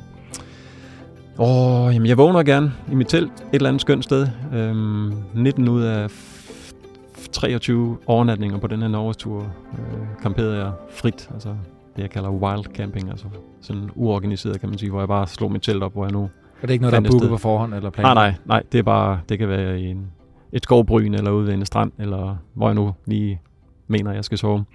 Åh, 1.39 1.94
jamen 1.94 2.08
jeg 2.08 2.18
vågner 2.18 2.44
gerne 2.44 2.74
i 2.91 2.96
mit 2.96 3.08
telt 3.08 3.32
et 3.32 3.44
eller 3.53 3.70
andet 3.70 3.82
skønt 3.82 4.03
sted. 4.03 4.27
Øhm, 4.53 5.13
19 5.34 5.68
ud 5.68 5.82
af 5.82 6.08
f- 6.08 7.32
23 7.32 7.98
overnatninger 8.06 8.58
på 8.58 8.68
den 8.68 8.82
her 8.82 8.88
Norgestur 8.88 9.41
øh, 9.74 10.22
kamperede 10.22 10.58
jeg 10.58 10.72
frit, 10.96 11.30
altså 11.34 11.56
det 11.96 12.02
jeg 12.02 12.10
kalder 12.10 12.30
wild 12.30 12.64
camping, 12.76 13.10
altså 13.10 13.26
sådan 13.62 13.90
uorganiseret 13.96 14.60
kan 14.60 14.70
man 14.70 14.78
sige, 14.78 14.90
hvor 14.90 15.00
jeg 15.00 15.08
bare 15.08 15.28
slog 15.28 15.52
mit 15.52 15.62
telt 15.62 15.84
op, 15.84 15.94
hvor 15.94 16.06
jeg 16.06 16.12
nu... 16.12 16.30
Er 16.62 16.68
det 16.68 16.74
ikke 16.74 16.82
noget, 16.82 16.92
der 16.94 17.00
er 17.00 17.04
et 17.06 17.12
booket 17.12 17.30
på 17.30 17.38
forhånd 17.38 17.74
eller 17.74 17.90
Nej, 17.90 17.92
planlagt? 17.92 18.16
nej, 18.16 18.34
nej, 18.46 18.64
det 18.72 18.80
er 18.80 18.84
bare, 18.84 19.20
det 19.30 19.40
kan 19.40 19.50
være 19.50 19.80
i 19.82 19.86
en, 19.88 20.08
et 20.54 20.64
skovbryn, 20.64 21.14
eller 21.14 21.32
ude 21.32 21.48
ved 21.48 21.54
en 21.54 21.66
strand, 21.66 21.92
eller 22.00 22.36
hvor 22.54 22.68
jeg 22.68 22.76
nu 22.76 22.94
lige 23.06 23.42
mener, 23.88 24.14
jeg 24.14 24.26
skal 24.26 24.38
sove. 24.38 24.66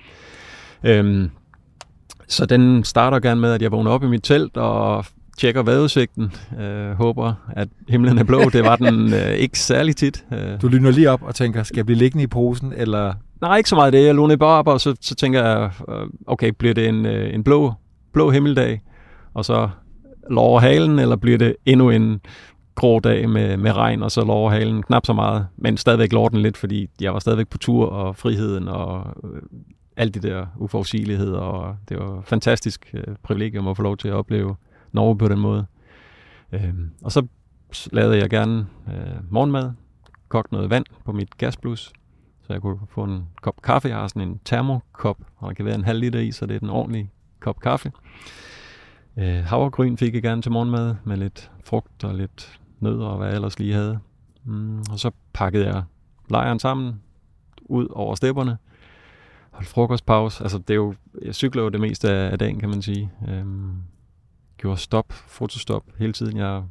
Øhm, 0.85 1.31
så 2.29 2.47
den 2.47 2.85
starter 2.85 3.21
gerne 3.21 3.41
med, 3.41 3.53
at 3.53 3.63
jeg 3.63 3.73
vågner 3.73 3.91
op 3.91 4.03
i 4.03 4.07
mit 4.07 4.23
telt 4.23 4.57
og 4.57 5.05
tjekker 5.39 5.63
vejrudsigten. 5.63 6.33
Øh, 6.61 6.93
håber, 6.93 7.35
at 7.53 7.69
himlen 7.89 8.19
er 8.19 8.25
blå. 8.25 8.41
Det 8.53 8.65
var 8.65 8.77
den 8.77 9.13
øh, 9.15 9.29
ikke 9.33 9.59
særlig 9.59 9.97
tit. 9.97 10.25
Øh, 10.33 10.63
Du 10.63 10.69
lyner 10.69 10.91
lige 10.91 11.11
op 11.11 11.23
og 11.23 11.35
tænker, 11.35 11.63
skal 11.63 11.77
jeg 11.77 11.87
blive 11.87 11.99
liggende 11.99 12.25
i 12.25 12.27
posen, 12.27 12.73
eller 12.77 13.15
nej, 13.41 13.57
ikke 13.57 13.69
så 13.69 13.75
meget 13.75 13.93
det. 13.93 14.07
Jeg 14.07 14.15
låner 14.15 14.37
bare 14.37 14.59
op, 14.59 14.69
og 14.69 14.81
så, 14.81 14.95
så 15.01 15.15
tænker 15.15 15.45
jeg, 15.45 15.71
øh, 15.89 16.07
okay, 16.27 16.53
bliver 16.59 16.75
det 16.75 16.89
en, 16.89 17.07
øh, 17.07 17.35
en 17.35 17.45
blå, 17.45 17.73
blå 18.13 18.31
himmeldag, 18.31 18.83
og 19.35 19.45
så 19.45 19.69
lå 20.31 20.59
halen, 20.59 20.99
eller 20.99 21.17
bliver 21.17 21.39
det 21.39 21.57
endnu 21.67 21.91
en 21.91 22.21
grå 22.75 23.01
dag 23.01 23.29
med, 23.29 23.57
med 23.57 23.73
regn, 23.73 24.03
og 24.03 24.11
så 24.11 24.25
lå 24.25 24.49
halen 24.49 24.83
knap 24.83 25.07
så 25.07 25.13
meget, 25.13 25.47
men 25.57 25.77
stadigvæk 25.77 26.13
lå 26.13 26.29
den 26.29 26.43
lidt, 26.43 26.57
fordi 26.57 26.89
jeg 27.01 27.13
var 27.13 27.19
stadigvæk 27.19 27.49
på 27.49 27.59
tur, 27.59 27.87
og 27.87 28.17
friheden, 28.17 28.69
og 28.69 29.07
øh, 29.25 29.43
alt 29.97 30.15
det 30.15 30.23
der 30.23 30.47
uforudsigelighed, 30.57 31.33
og 31.33 31.77
det 31.89 31.99
var 31.99 32.21
fantastisk 32.25 32.91
øh, 32.95 33.15
privilegium 33.23 33.69
at 33.69 33.77
få 33.77 33.83
lov 33.83 33.97
til 33.97 34.09
at 34.09 34.15
opleve 34.15 34.57
Norge 34.93 35.19
på 35.19 35.29
den 35.29 35.39
måde. 35.39 35.67
Øh, 36.53 36.75
og 37.03 37.13
så 37.13 37.27
lavede 37.93 38.19
jeg 38.19 38.31
gerne 38.31 38.67
øh, 38.89 39.17
morgenmad, 39.31 39.71
kogte 40.29 40.55
noget 40.55 40.71
vand 40.71 40.85
på 41.05 41.13
mit 41.13 41.39
gasblus, 41.39 41.93
så 42.47 42.53
jeg 42.53 42.63
kunne 42.63 42.79
få 42.89 43.05
en 43.05 43.29
kop 43.43 43.63
kaffe. 43.63 43.89
Jeg 43.89 43.97
har 43.97 44.09
sådan 44.09 44.29
en 44.29 44.41
termokop, 44.45 45.19
og 45.37 45.49
der 45.49 45.55
kan 45.55 45.65
være 45.65 45.75
en 45.75 45.85
halv 45.85 46.01
liter 46.01 46.21
i, 46.21 46.33
så 46.33 46.47
det 46.47 46.55
er 46.55 46.61
den 46.61 46.71
ordentlige 46.71 47.11
kop 47.41 47.61
kaffe. 47.61 47.93
Øh, 49.17 49.45
havregryn 49.45 49.97
fik 49.97 50.15
jeg 50.15 50.23
gerne 50.23 50.43
til 50.43 50.53
morgenmad, 50.53 50.95
med 51.05 51.17
lidt 51.17 51.51
frugt 51.65 52.05
og 52.05 52.15
lidt 52.15 52.61
nødder 52.81 53.07
og 53.07 53.17
hvad 53.17 53.27
jeg 53.27 53.35
ellers 53.35 53.59
lige 53.59 53.75
havde. 53.75 53.99
Mm, 54.45 54.79
og 54.79 54.99
så 54.99 55.11
pakkede 55.33 55.67
jeg 55.67 55.83
lejren 56.31 56.59
sammen, 56.59 57.03
ud 57.63 57.89
over 57.91 58.15
stepperne, 58.15 58.59
holdt 59.51 59.69
frokostpause. 59.69 60.43
Altså, 60.43 60.59
det 60.59 60.71
er 60.71 60.75
jo, 60.75 60.95
jeg 61.23 61.35
cykler 61.35 61.63
jo 61.63 61.69
det 61.69 61.81
meste 61.81 62.11
af, 62.11 62.33
af 62.33 62.39
dagen, 62.39 62.61
kan 62.61 62.69
man 62.69 62.83
sige. 62.83 63.11
Øhm, 63.29 63.83
gjorde 64.59 64.81
stop, 64.81 65.13
fotostop 65.13 65.85
hele 65.99 66.13
tiden. 66.13 66.37
Jeg, 66.37 66.63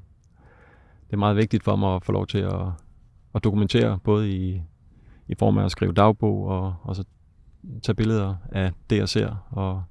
det 1.07 1.13
er 1.13 1.17
meget 1.17 1.35
vigtigt 1.35 1.63
for 1.63 1.75
mig 1.75 1.95
at 1.95 2.05
få 2.05 2.11
lov 2.11 2.27
til 2.27 2.37
at, 2.37 2.61
at 3.35 3.43
dokumentere, 3.43 3.99
både 4.03 4.31
i, 4.31 4.61
i 5.27 5.35
form 5.39 5.57
af 5.57 5.65
at 5.65 5.71
skrive 5.71 5.93
dagbog 5.93 6.47
og, 6.47 6.75
og 6.83 6.95
så 6.95 7.03
tage 7.83 7.95
billeder 7.95 8.35
af 8.51 8.71
det, 8.89 8.97
jeg 8.97 9.09
ser. 9.09 9.45
Og 9.51 9.83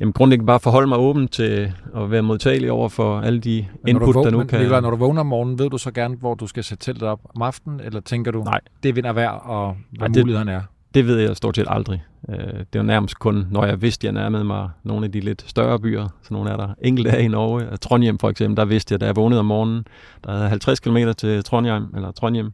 jamen, 0.00 0.12
grundlæggende 0.12 0.46
bare 0.46 0.60
forholde 0.60 0.86
mig 0.88 0.98
åben 0.98 1.28
til 1.28 1.72
at 1.96 2.10
være 2.10 2.22
modtagelig 2.22 2.70
over 2.72 2.88
for 2.88 3.20
alle 3.20 3.40
de 3.40 3.66
input, 3.86 4.14
når 4.14 4.22
der 4.22 4.30
nu 4.30 4.38
men, 4.38 4.46
kan... 4.46 4.60
Nicolai, 4.60 4.80
når 4.80 4.90
du 4.90 4.96
vågner 4.96 5.20
om 5.20 5.26
morgenen, 5.26 5.58
ved 5.58 5.70
du 5.70 5.78
så 5.78 5.90
gerne, 5.90 6.16
hvor 6.16 6.34
du 6.34 6.46
skal 6.46 6.64
sætte 6.64 6.84
teltet 6.84 7.08
op 7.08 7.20
om 7.34 7.42
aftenen, 7.42 7.80
eller 7.80 8.00
tænker 8.00 8.30
du, 8.32 8.42
Nej. 8.42 8.60
det 8.82 8.96
vinder 8.96 9.12
værd, 9.12 9.42
og 9.44 9.76
hvad 9.98 10.08
Nej, 10.08 10.20
mulighederne 10.22 10.52
er? 10.52 10.62
Det 10.94 11.06
ved 11.06 11.18
jeg 11.18 11.36
stort 11.36 11.56
set 11.56 11.66
aldrig. 11.68 12.04
Øh, 12.28 12.36
Det 12.38 12.66
var 12.74 12.82
nærmest 12.82 13.18
kun, 13.18 13.46
når 13.50 13.64
jeg 13.64 13.82
vidste, 13.82 14.08
at 14.08 14.14
jeg 14.14 14.22
nærmede 14.22 14.44
mig 14.44 14.70
nogle 14.82 15.04
af 15.06 15.12
de 15.12 15.20
lidt 15.20 15.44
større 15.46 15.78
byer. 15.78 16.08
Så 16.22 16.34
nogle 16.34 16.50
er 16.50 16.56
der 16.56 16.68
enkelte 16.82 17.10
af 17.10 17.22
i 17.22 17.28
Norge. 17.28 17.76
Trondheim 17.76 18.18
for 18.18 18.30
eksempel, 18.30 18.56
der 18.56 18.64
vidste 18.64 18.92
jeg, 18.92 19.00
da 19.00 19.06
jeg 19.06 19.16
vågnede 19.16 19.38
om 19.40 19.46
morgenen, 19.46 19.86
der 20.24 20.32
havde 20.32 20.48
50 20.48 20.80
km 20.80 20.96
til 21.18 21.44
Trondheim, 21.44 21.84
eller 21.94 22.10
Trondheim, 22.12 22.52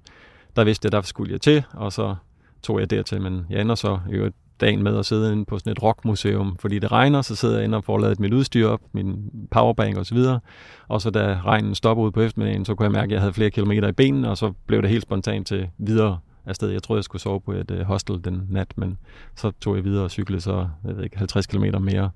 der 0.57 0.65
vidste 0.65 0.87
jeg, 0.87 0.93
der 0.93 1.03
skulle 1.03 1.33
jeg 1.33 1.41
til, 1.41 1.65
og 1.73 1.93
så 1.93 2.15
tog 2.63 2.81
jeg 2.81 2.91
dertil. 2.91 3.21
Men 3.23 3.47
jeg 3.51 3.61
ender 3.61 3.75
så 3.75 3.99
i 4.11 4.13
øvrigt 4.13 4.37
dagen 4.61 4.83
med 4.83 4.99
at 4.99 5.07
sidde 5.07 5.33
inde 5.33 5.45
på 5.45 5.59
sådan 5.59 5.73
et 5.73 5.83
rockmuseum, 5.83 6.57
fordi 6.59 6.79
det 6.79 6.93
regner, 6.93 7.23
så 7.23 7.37
sidder 7.37 7.57
jeg 7.57 7.65
inde 7.65 7.77
og 7.77 7.85
får 7.85 7.99
lavet 7.99 8.21
mit 8.21 8.33
udstyr 8.35 8.69
op, 8.69 8.81
min 8.93 9.31
powerbank 9.51 9.97
og 9.97 10.07
så 10.07 10.15
videre. 10.15 10.41
Og 10.89 11.03
så 11.03 11.11
da 11.11 11.41
regnen 11.45 11.75
stopper 11.75 12.05
ud 12.05 12.11
på 12.11 12.21
eftermiddagen, 12.21 12.65
så 12.65 12.75
kunne 12.75 12.85
jeg 12.85 12.93
mærke, 12.93 13.05
at 13.05 13.13
jeg 13.13 13.21
havde 13.21 13.33
flere 13.33 13.51
kilometer 13.51 13.89
i 13.89 13.93
benene, 13.93 14.31
og 14.31 14.39
så 14.39 14.53
blev 14.67 14.83
det 14.83 14.91
helt 14.91 15.03
spontant 15.03 15.47
til 15.47 15.69
videre 15.79 16.19
afsted. 16.47 16.71
Jeg 16.71 16.83
troede, 16.83 16.99
jeg 16.99 17.05
skulle 17.05 17.23
sove 17.23 17.41
på 17.41 17.53
et 17.53 17.71
øh, 17.71 17.81
hostel 17.81 18.25
den 18.25 18.43
nat, 18.51 18.79
men 18.79 18.99
så 19.37 19.53
tog 19.61 19.77
jeg 19.77 19.85
videre 19.85 20.05
og 20.05 20.11
cyklede 20.11 20.41
så 20.41 20.69
jeg 20.85 20.97
ved 20.97 21.05
ikke, 21.05 21.19
50 21.19 21.47
km 21.47 21.65
mere. 21.81 22.11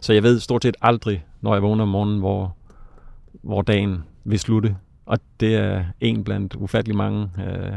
Så 0.00 0.12
jeg 0.12 0.22
ved 0.22 0.40
stort 0.40 0.62
set 0.62 0.76
aldrig, 0.82 1.24
når 1.40 1.54
jeg 1.54 1.62
vågner 1.62 1.82
om 1.82 1.88
morgenen, 1.88 2.18
hvor, 2.18 2.56
hvor 3.42 3.62
dagen 3.62 4.04
vil 4.24 4.38
slutte. 4.38 4.76
Og 5.10 5.18
det 5.40 5.54
er 5.54 5.84
en 6.00 6.24
blandt 6.24 6.54
ufattelig 6.54 6.96
mange 6.96 7.30
uh, 7.38 7.76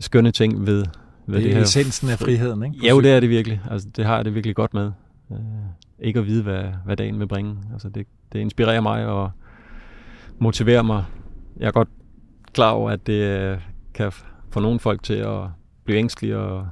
skønne 0.00 0.30
ting 0.30 0.66
ved, 0.66 0.84
ved 1.26 1.36
Det 1.36 1.44
det, 1.44 1.50
er 1.50 1.54
her. 1.54 1.62
essensen 1.62 2.08
af 2.08 2.18
friheden, 2.18 2.62
ikke? 2.64 2.88
Jo, 2.88 3.00
det 3.00 3.10
er 3.10 3.20
det 3.20 3.30
virkelig. 3.30 3.60
Altså, 3.70 3.88
det 3.96 4.04
har 4.04 4.16
jeg 4.16 4.24
det 4.24 4.34
virkelig 4.34 4.56
godt 4.56 4.74
med. 4.74 4.92
Uh, 5.28 5.38
ikke 5.98 6.18
at 6.20 6.26
vide, 6.26 6.42
hvad, 6.42 6.64
hvad 6.84 6.96
dagen 6.96 7.20
vil 7.20 7.26
bringe. 7.26 7.56
Altså, 7.72 7.88
det, 7.88 8.06
det 8.32 8.38
inspirerer 8.38 8.80
mig 8.80 9.06
og 9.06 9.30
motiverer 10.38 10.82
mig. 10.82 11.04
Jeg 11.56 11.66
er 11.66 11.72
godt 11.72 11.88
klar 12.52 12.70
over, 12.70 12.90
at 12.90 13.06
det 13.06 13.22
øh, 13.22 13.58
kan 13.94 14.12
få 14.50 14.60
nogle 14.60 14.80
folk 14.80 15.02
til 15.02 15.14
at 15.14 15.40
blive 15.84 15.98
ængstelige 15.98 16.38
og 16.38 16.68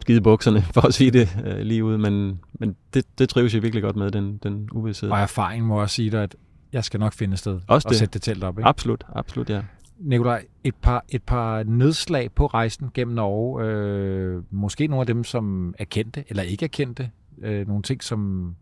skide 0.00 0.20
bukserne, 0.20 0.62
for 0.74 0.86
at 0.86 0.94
sige 0.94 1.10
det 1.10 1.38
øh, 1.44 1.58
lige 1.58 1.84
ud. 1.84 1.96
Men, 1.96 2.40
men 2.52 2.76
det, 2.94 3.04
det 3.18 3.28
trives 3.28 3.54
jeg 3.54 3.62
virkelig 3.62 3.82
godt 3.82 3.96
med, 3.96 4.10
den, 4.10 4.40
den 4.42 4.68
uvidshed. 4.72 5.10
Og 5.10 5.18
erfaring 5.18 5.66
må 5.66 5.80
også 5.80 5.94
sige 5.94 6.10
dig, 6.10 6.22
at 6.22 6.36
jeg 6.72 6.84
skal 6.84 7.00
nok 7.00 7.12
finde 7.12 7.32
et 7.32 7.38
sted 7.38 7.60
Også 7.68 7.88
og 7.88 7.90
det. 7.90 7.98
sætte 7.98 8.12
det 8.12 8.22
telt 8.22 8.44
op. 8.44 8.58
Ikke? 8.58 8.68
Absolut, 8.68 9.04
absolut, 9.14 9.50
ja. 9.50 9.60
Nikolaj, 9.98 10.44
et 10.64 10.74
par, 10.74 11.04
et 11.08 11.22
par 11.22 11.62
nedslag 11.62 12.32
på 12.32 12.46
rejsen 12.46 12.90
gennem 12.94 13.14
Norge. 13.14 13.64
Øh, 13.64 14.42
måske 14.50 14.86
nogle 14.86 15.00
af 15.00 15.06
dem, 15.06 15.24
som 15.24 15.74
er 15.78 15.84
kendte 15.84 16.24
eller 16.28 16.42
ikke 16.42 16.64
er 16.64 16.68
kendte. 16.68 17.10
Øh, 17.42 17.66
nogle 17.68 17.82
ting, 17.82 18.02
som 18.02 18.54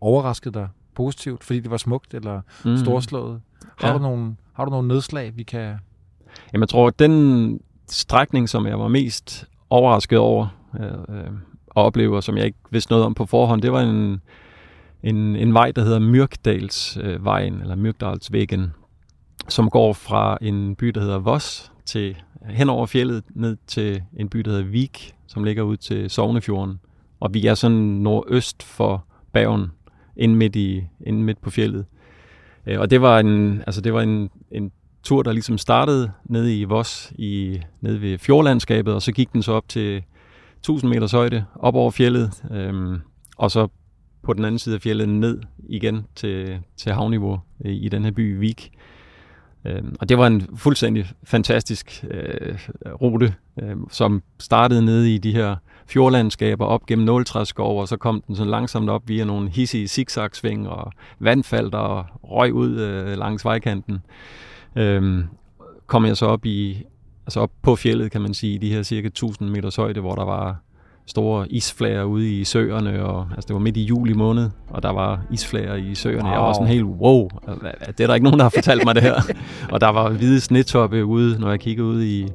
overraskede 0.00 0.54
dig 0.54 0.68
positivt, 0.94 1.44
fordi 1.44 1.60
det 1.60 1.70
var 1.70 1.76
smukt 1.76 2.14
eller 2.14 2.40
Mm. 2.64 2.76
storslået. 2.76 3.40
Har, 3.78 3.88
Ja. 3.88 3.94
du 3.94 3.98
nogle, 3.98 4.36
har 4.52 4.64
du 4.64 4.70
nogle 4.70 4.88
nedslag, 4.88 5.32
vi 5.36 5.42
kan... 5.42 5.60
Jamen, 6.52 6.60
jeg 6.62 6.68
tror, 6.68 6.86
at 6.88 6.98
den 6.98 7.60
strækning, 7.90 8.48
som 8.48 8.66
jeg 8.66 8.78
var 8.78 8.88
mest 8.88 9.44
overrasket 9.70 10.18
over 10.18 10.46
øh, 10.80 11.16
øh, 11.16 11.30
og 11.70 12.22
som 12.24 12.36
jeg 12.36 12.44
ikke 12.46 12.58
vidste 12.70 12.92
noget 12.92 13.06
om 13.06 13.14
på 13.14 13.26
forhånd, 13.26 13.62
det 13.62 13.72
var 13.72 13.80
en, 13.80 14.20
en, 15.02 15.36
en 15.36 15.54
vej, 15.54 15.70
der 15.70 15.82
hedder 15.82 15.98
Myrkdalsvejen, 15.98 17.24
vejen, 17.24 17.60
eller 17.60 17.76
Myrkdalsvæggen, 17.76 18.72
som 19.48 19.70
går 19.70 19.92
fra 19.92 20.38
en 20.40 20.76
by, 20.76 20.86
der 20.86 21.00
hedder 21.00 21.18
Voss, 21.18 21.72
til 21.86 22.16
hen 22.50 22.68
over 22.68 22.86
fjellet, 22.86 23.24
ned 23.34 23.56
til 23.66 24.02
en 24.16 24.28
by, 24.28 24.38
der 24.38 24.50
hedder 24.50 24.64
Vik, 24.64 25.14
som 25.26 25.44
ligger 25.44 25.62
ud 25.62 25.76
til 25.76 26.10
Sognefjorden. 26.10 26.80
Og 27.20 27.34
vi 27.34 27.46
er 27.46 27.54
sådan 27.54 27.78
nordøst 27.78 28.62
for 28.62 29.04
Bergen, 29.32 29.72
ind 30.16 30.34
midt, 30.34 30.56
i, 30.56 30.82
ind 31.06 31.22
midt 31.22 31.40
på 31.40 31.50
fjellet. 31.50 31.84
Øh, 32.66 32.80
og 32.80 32.90
det 32.90 33.02
var 33.02 33.18
en, 33.18 33.62
altså 33.66 33.80
det 33.80 33.94
var 33.94 34.00
en, 34.00 34.30
en 34.50 34.72
tur, 35.02 35.22
der 35.22 35.32
ligesom 35.32 35.58
startede 35.58 36.12
nede 36.24 36.60
i 36.60 36.64
Voss, 36.64 37.12
i, 37.18 37.60
nede 37.80 38.00
ved 38.00 38.18
fjordlandskabet, 38.18 38.94
og 38.94 39.02
så 39.02 39.12
gik 39.12 39.32
den 39.32 39.42
så 39.42 39.52
op 39.52 39.68
til 39.68 40.02
1000 40.58 40.90
meters 40.90 41.12
højde, 41.12 41.44
op 41.54 41.74
over 41.74 41.90
fjellet, 41.90 42.44
øhm, 42.50 43.00
og 43.36 43.50
så 43.50 43.68
på 44.22 44.32
den 44.32 44.44
anden 44.44 44.58
side 44.58 44.74
af 44.74 44.80
fjellet 44.80 45.08
ned 45.08 45.40
igen 45.68 46.06
til, 46.14 46.60
til 46.76 46.92
havniveau 46.92 47.40
i, 47.64 47.70
i 47.70 47.88
den 47.88 48.04
her 48.04 48.10
by 48.10 48.38
Vik. 48.38 48.72
Øhm, 49.64 49.96
og 50.00 50.08
det 50.08 50.18
var 50.18 50.26
en 50.26 50.46
fuldstændig 50.56 51.06
fantastisk 51.24 52.04
øh, 52.10 52.58
rute, 53.02 53.34
øh, 53.62 53.76
som 53.90 54.22
startede 54.38 54.84
nede 54.84 55.14
i 55.14 55.18
de 55.18 55.32
her 55.32 55.56
fjordlandskaber 55.86 56.66
op 56.66 56.86
gennem 56.86 57.06
nåletræskov, 57.06 57.80
og 57.80 57.88
så 57.88 57.96
kom 57.96 58.22
den 58.26 58.36
sådan 58.36 58.50
langsomt 58.50 58.90
op 58.90 59.02
via 59.06 59.24
nogle 59.24 59.50
hissige 59.50 59.88
zigzagsving 59.88 60.68
og 60.68 60.92
vandfald, 61.18 61.70
der 61.70 62.18
røg 62.22 62.54
ud 62.54 62.80
øh, 62.80 63.18
langs 63.18 63.44
vejkanten. 63.44 63.98
Øhm, 64.76 65.24
kom 65.86 66.04
jeg 66.04 66.16
så 66.16 66.26
op 66.26 66.46
i 66.46 66.82
altså 67.26 67.40
op 67.40 67.50
på 67.62 67.76
fjellet, 67.76 68.10
kan 68.10 68.20
man 68.20 68.34
sige, 68.34 68.54
i 68.54 68.58
de 68.58 68.72
her 68.72 68.82
cirka 68.82 69.06
1000 69.06 69.50
meters 69.50 69.76
højde, 69.76 70.00
hvor 70.00 70.14
der 70.14 70.24
var 70.24 70.56
store 71.06 71.52
isflager 71.52 72.02
ude 72.04 72.30
i 72.40 72.44
søerne, 72.44 73.04
og 73.04 73.26
altså 73.34 73.46
det 73.48 73.54
var 73.54 73.60
midt 73.60 73.76
i 73.76 73.82
juli 73.84 74.12
måned, 74.12 74.50
og 74.70 74.82
der 74.82 74.90
var 74.90 75.20
isflager 75.30 75.74
i 75.74 75.94
søerne. 75.94 76.28
Jeg 76.28 76.38
var 76.38 76.44
Wow. 76.44 76.52
sådan 76.54 76.66
helt, 76.66 76.84
wow, 76.84 77.28
hvad- 77.60 77.70
det 77.88 78.00
er 78.00 78.06
der 78.06 78.14
ikke 78.14 78.24
nogen, 78.24 78.38
der 78.38 78.44
har 78.44 78.50
fortalt 78.54 78.84
mig 78.84 78.94
det 78.94 79.02
her. 79.02 79.14
og 79.72 79.80
der 79.80 79.88
var 79.88 80.10
hvide 80.10 80.40
snetoppe 80.40 81.04
ude, 81.04 81.40
når 81.40 81.50
jeg 81.50 81.60
kiggede 81.60 81.88
ud 81.88 82.02
i, 82.02 82.28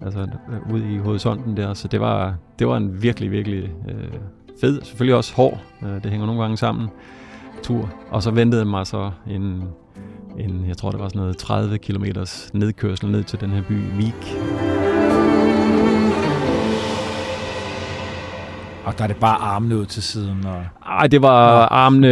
altså 0.00 0.26
ude 0.72 0.94
i 0.94 0.98
horisonten 0.98 1.56
der, 1.56 1.74
så 1.74 1.88
det 1.88 2.00
var, 2.00 2.34
det 2.58 2.66
var 2.68 2.76
en 2.76 3.02
virkelig, 3.02 3.30
virkelig 3.30 3.62
øh, 3.88 3.94
fed, 4.60 4.82
selvfølgelig 4.82 5.16
også 5.16 5.34
hård, 5.34 5.60
øh, 5.82 6.02
det 6.02 6.10
hænger 6.10 6.26
nogle 6.26 6.42
gange 6.42 6.56
sammen, 6.56 6.88
tur. 7.62 7.90
Og 8.10 8.22
så 8.22 8.30
ventede 8.30 8.64
mig 8.64 8.86
så 8.86 9.10
en, 9.30 9.62
en, 10.38 10.64
jeg 10.68 10.76
tror 10.76 10.90
det 10.90 11.00
var 11.00 11.08
sådan 11.08 11.20
noget 11.20 11.36
30 11.36 11.78
km 11.78 12.04
nedkørsel 12.52 13.10
ned 13.10 13.24
til 13.24 13.40
den 13.40 13.50
her 13.50 13.62
by 13.68 13.74
Vik. 13.96 14.36
Og 18.84 18.98
der 18.98 19.04
er 19.04 19.08
det 19.08 19.16
bare 19.16 19.36
armene 19.38 19.76
ud 19.78 19.86
til 19.86 20.02
siden. 20.02 20.46
Og... 20.46 20.64
Ej, 20.86 21.06
det 21.06 21.22
var 21.22 21.66
armene 21.66 22.08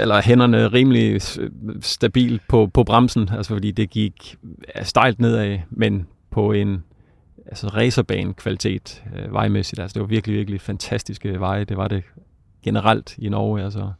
eller 0.00 0.22
hænderne 0.22 0.66
rimelig 0.68 1.22
s- 1.22 1.38
stabil 1.80 2.40
på, 2.48 2.70
på 2.74 2.84
bremsen, 2.84 3.28
altså 3.36 3.54
fordi 3.54 3.70
det 3.70 3.90
gik 3.90 4.36
stejlt 4.82 5.20
nedad, 5.20 5.58
men 5.70 6.06
på 6.30 6.52
en 6.52 6.84
altså 7.46 7.68
racerbane 7.68 8.34
kvalitet 8.34 9.02
øh, 9.16 9.32
vejmæssigt. 9.32 9.80
Altså 9.80 9.94
det 9.94 10.00
var 10.00 10.06
virkelig, 10.06 10.36
virkelig 10.36 10.60
fantastiske 10.60 11.40
veje. 11.40 11.64
Det 11.64 11.76
var 11.76 11.88
det 11.88 12.02
generelt 12.64 13.14
i 13.18 13.28
Norge. 13.28 13.62
Altså. 13.64 13.92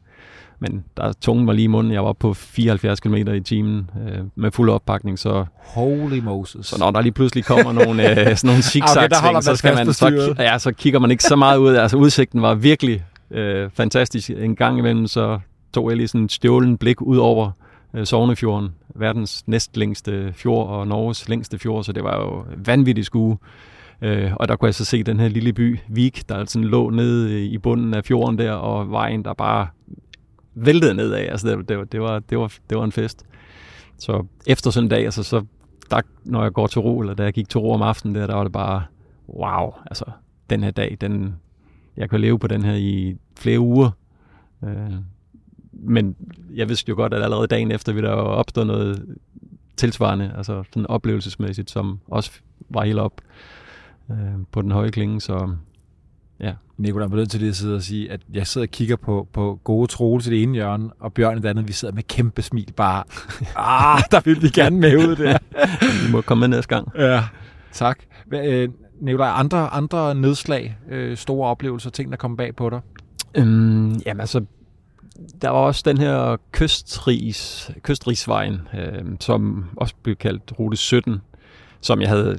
Men 0.58 0.84
der 0.96 1.12
tungen 1.12 1.46
var 1.46 1.52
lige 1.52 1.64
i 1.64 1.66
munden. 1.66 1.92
Jeg 1.92 2.04
var 2.04 2.12
på 2.12 2.34
74 2.34 3.00
km 3.00 3.14
i 3.14 3.40
timen 3.40 3.90
øh, 4.08 4.18
med 4.34 4.50
fuld 4.50 4.70
oppakning, 4.70 5.18
så 5.18 5.44
Holy 5.56 6.18
Moses. 6.18 6.66
Så 6.66 6.76
når 6.78 6.90
der 6.90 7.00
lige 7.00 7.12
pludselig 7.12 7.44
kommer 7.44 7.72
nogle, 7.72 8.10
øh, 8.10 8.36
sådan 8.36 8.48
nogle 8.48 8.62
zigzag 8.62 8.96
Okay, 8.96 9.08
der 9.08 9.20
holder 9.20 9.32
man 9.32 9.42
så, 9.42 9.56
skal 9.56 9.74
man, 9.74 9.94
så, 9.94 10.34
ja, 10.38 10.58
så 10.58 10.72
kigger 10.72 10.98
man 11.00 11.10
ikke 11.10 11.22
så 11.22 11.36
meget 11.36 11.58
ud. 11.58 11.74
Altså 11.74 11.96
udsigten 11.96 12.42
var 12.42 12.54
virkelig 12.54 13.04
øh, 13.30 13.70
fantastisk. 13.74 14.30
En 14.30 14.56
gang 14.56 14.78
imellem 14.78 15.06
så 15.06 15.38
tog 15.74 15.90
jeg 15.90 15.96
lige 15.96 16.08
sådan 16.08 16.24
et 16.24 16.32
stjålen 16.32 16.78
blik 16.78 17.00
ud 17.00 17.16
over 17.16 17.50
øh, 17.94 18.06
Sognefjorden, 18.06 18.68
verdens 18.94 19.42
næstlængste 19.46 20.32
fjord 20.36 20.68
og 20.68 20.86
Norges 20.86 21.28
længste 21.28 21.58
fjord, 21.58 21.84
så 21.84 21.92
det 21.92 22.04
var 22.04 22.16
jo 22.16 22.44
vanvittigt 22.56 23.06
skue. 23.06 23.38
Øh, 24.02 24.32
og 24.36 24.48
der 24.48 24.56
kunne 24.56 24.66
jeg 24.66 24.74
så 24.74 24.84
se 24.84 25.02
den 25.02 25.20
her 25.20 25.28
lille 25.28 25.52
by, 25.52 25.78
Vik, 25.88 26.28
der 26.28 26.44
sådan 26.44 26.68
lå 26.68 26.90
nede 26.90 27.46
i 27.46 27.58
bunden 27.58 27.94
af 27.94 28.04
fjorden 28.04 28.38
der, 28.38 28.52
og 28.52 28.90
vejen, 28.90 29.24
der 29.24 29.34
bare 29.34 29.66
væltede 30.54 30.94
nedad. 30.94 31.18
Altså 31.18 31.48
det, 31.48 31.68
det, 31.68 31.78
var, 31.78 31.84
det, 31.84 32.00
var, 32.00 32.18
det, 32.18 32.38
var, 32.38 32.52
det 32.70 32.78
var 32.78 32.84
en 32.84 32.92
fest. 32.92 33.26
Så 33.98 34.26
efter 34.46 34.70
sådan 34.70 34.84
en 34.84 34.90
dag, 34.90 35.04
altså 35.04 35.22
så 35.22 35.44
der, 35.90 36.00
når 36.24 36.42
jeg 36.42 36.52
går 36.52 36.66
til 36.66 36.80
ro, 36.80 37.00
eller 37.00 37.14
da 37.14 37.22
jeg 37.22 37.32
gik 37.32 37.48
til 37.48 37.60
ro 37.60 37.72
om 37.72 37.82
aftenen 37.82 38.14
der, 38.14 38.26
der 38.26 38.34
var 38.34 38.42
det 38.42 38.52
bare, 38.52 38.82
wow, 39.28 39.72
altså 39.86 40.04
den 40.50 40.62
her 40.62 40.70
dag, 40.70 40.96
den, 41.00 41.34
jeg 41.96 42.10
kan 42.10 42.20
leve 42.20 42.38
på 42.38 42.46
den 42.46 42.62
her 42.62 42.74
i 42.74 43.16
flere 43.36 43.60
uger. 43.60 43.90
Øh, 44.64 44.92
men 45.72 46.16
jeg 46.54 46.68
vidste 46.68 46.90
jo 46.90 46.96
godt, 46.96 47.14
at 47.14 47.22
allerede 47.22 47.46
dagen 47.46 47.70
efter 47.70 47.92
vi 47.92 48.00
der 48.00 48.10
opstod 48.10 48.64
noget 48.64 49.16
tilsvarende, 49.76 50.32
altså 50.36 50.62
sådan 50.62 50.86
oplevelsesmæssigt, 50.86 51.70
som 51.70 52.00
også 52.06 52.30
var 52.68 52.84
helt 52.84 52.98
op 52.98 53.20
øh, 54.10 54.16
på 54.52 54.62
den 54.62 54.70
høje 54.70 54.90
klinge, 54.90 55.20
så 55.20 55.56
ja. 56.40 56.52
Nicolai, 56.78 57.08
jeg 57.08 57.16
nødt 57.16 57.30
til 57.30 57.40
det 57.40 57.48
at 57.48 57.56
sidde 57.56 57.76
og 57.76 57.82
sige, 57.82 58.12
at 58.12 58.20
jeg 58.32 58.46
sidder 58.46 58.66
og 58.66 58.70
kigger 58.70 58.96
på, 58.96 59.28
på 59.32 59.60
gode 59.64 59.86
Troel 59.86 60.22
til 60.22 60.32
det 60.32 60.42
ene 60.42 60.54
hjørne, 60.54 60.90
og 61.00 61.12
Bjørn 61.12 61.38
i 61.38 61.40
det 61.40 61.48
andet, 61.48 61.68
vi 61.68 61.72
sidder 61.72 61.94
med 61.94 62.02
kæmpe 62.02 62.42
smil 62.42 62.72
bare, 62.76 63.04
ah, 63.56 64.02
der 64.10 64.20
vil 64.20 64.42
vi 64.42 64.48
gerne 64.48 64.76
med 64.76 64.96
ud 64.96 65.16
der. 65.16 65.38
vi 66.06 66.12
må 66.12 66.20
komme 66.20 66.40
med 66.40 66.56
næste 66.56 66.68
gang. 66.68 66.88
Ja, 66.98 67.24
tak. 67.72 67.98
Øh, 68.34 68.68
Nicolai, 69.00 69.30
andre, 69.34 69.68
andre 69.68 70.14
nedslag, 70.14 70.78
øh, 70.90 71.16
store 71.16 71.48
oplevelser, 71.48 71.90
ting, 71.90 72.10
der 72.10 72.16
kom 72.16 72.36
bag 72.36 72.56
på 72.56 72.70
dig? 72.70 72.80
Øhm, 73.34 73.92
jamen 74.06 74.20
altså, 74.20 74.44
der 75.42 75.48
var 75.48 75.58
også 75.58 75.82
den 75.86 75.98
her 75.98 76.36
kystris, 76.52 77.70
kystrisvejen, 77.82 78.68
øh, 78.74 79.04
som 79.20 79.64
også 79.76 79.94
blev 80.02 80.16
kaldt 80.16 80.52
rute 80.58 80.76
17, 80.76 81.20
som 81.80 82.00
jeg 82.00 82.08
havde 82.08 82.38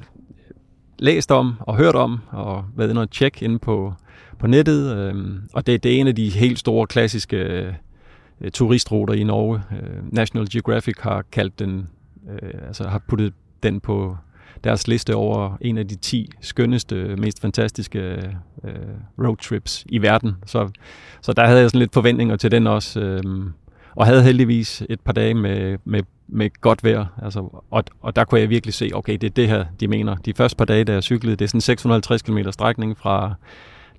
læst 0.99 1.31
om 1.31 1.53
og 1.59 1.77
hørt 1.77 1.95
om, 1.95 2.19
og 2.31 2.65
været 2.75 2.89
inde 2.89 3.01
og 3.01 3.11
tjekke 3.11 3.45
inde 3.45 3.59
på, 3.59 3.93
på 4.39 4.47
nettet. 4.47 4.97
Øh, 4.97 5.15
og 5.53 5.67
det, 5.67 5.83
det 5.83 5.95
er 5.95 5.99
en 5.99 6.07
af 6.07 6.15
de 6.15 6.29
helt 6.29 6.59
store 6.59 6.87
klassiske 6.87 7.37
øh, 7.37 8.51
turistruter 8.51 9.13
i 9.13 9.23
Norge. 9.23 9.61
Øh, 9.71 10.13
National 10.13 10.49
Geographic 10.51 10.95
har 10.99 11.23
kaldt 11.31 11.59
den, 11.59 11.87
øh, 12.29 12.67
altså 12.67 12.87
har 12.87 13.01
puttet 13.07 13.33
den 13.63 13.79
på 13.79 14.17
deres 14.63 14.87
liste 14.87 15.15
over 15.15 15.57
en 15.61 15.77
af 15.77 15.87
de 15.87 15.95
10 15.95 16.29
skønneste, 16.41 16.95
mest 16.95 17.41
fantastiske 17.41 17.99
øh, 18.63 18.73
roadtrips 19.19 19.85
i 19.89 20.01
verden. 20.01 20.35
Så, 20.45 20.69
så 21.21 21.33
der 21.33 21.45
havde 21.45 21.59
jeg 21.59 21.69
sådan 21.69 21.79
lidt 21.79 21.93
forventninger 21.93 22.35
til 22.35 22.51
den 22.51 22.67
også. 22.67 22.99
Øh, 22.99 23.23
og 23.95 24.05
havde 24.05 24.23
heldigvis 24.23 24.83
et 24.89 24.99
par 24.99 25.13
dage 25.13 25.33
med, 25.33 25.77
med, 25.85 26.03
med 26.27 26.50
godt 26.62 26.84
vejr. 26.84 27.05
Altså, 27.22 27.39
og, 27.72 27.84
og 28.01 28.15
der 28.15 28.24
kunne 28.24 28.41
jeg 28.41 28.50
virkelig 28.50 28.74
se, 28.74 28.89
okay, 28.94 29.13
det 29.13 29.24
er 29.24 29.29
det 29.29 29.48
her, 29.48 29.65
de 29.79 29.88
mener. 29.88 30.15
De 30.15 30.34
første 30.34 30.58
par 30.58 30.65
dage, 30.65 30.84
da 30.84 30.94
jeg 30.94 31.03
cyklede, 31.03 31.36
det 31.36 31.46
er 31.46 31.50
sådan 31.50 31.62
650 31.62 32.22
km 32.22 32.38
strækning 32.51 32.98
fra 32.98 33.34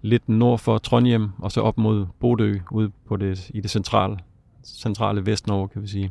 lidt 0.02 0.28
nord 0.28 0.58
for 0.58 0.78
Trondheim, 0.78 1.28
og 1.38 1.52
så 1.52 1.60
op 1.60 1.78
mod 1.78 2.06
Bodø, 2.20 2.54
ude 2.70 2.90
på 3.08 3.16
det, 3.16 3.50
i 3.54 3.60
det 3.60 3.70
centrale, 3.70 4.16
centrale 4.64 5.26
Vestnorge, 5.26 5.68
kan 5.68 5.82
vi 5.82 5.86
sige. 5.86 6.10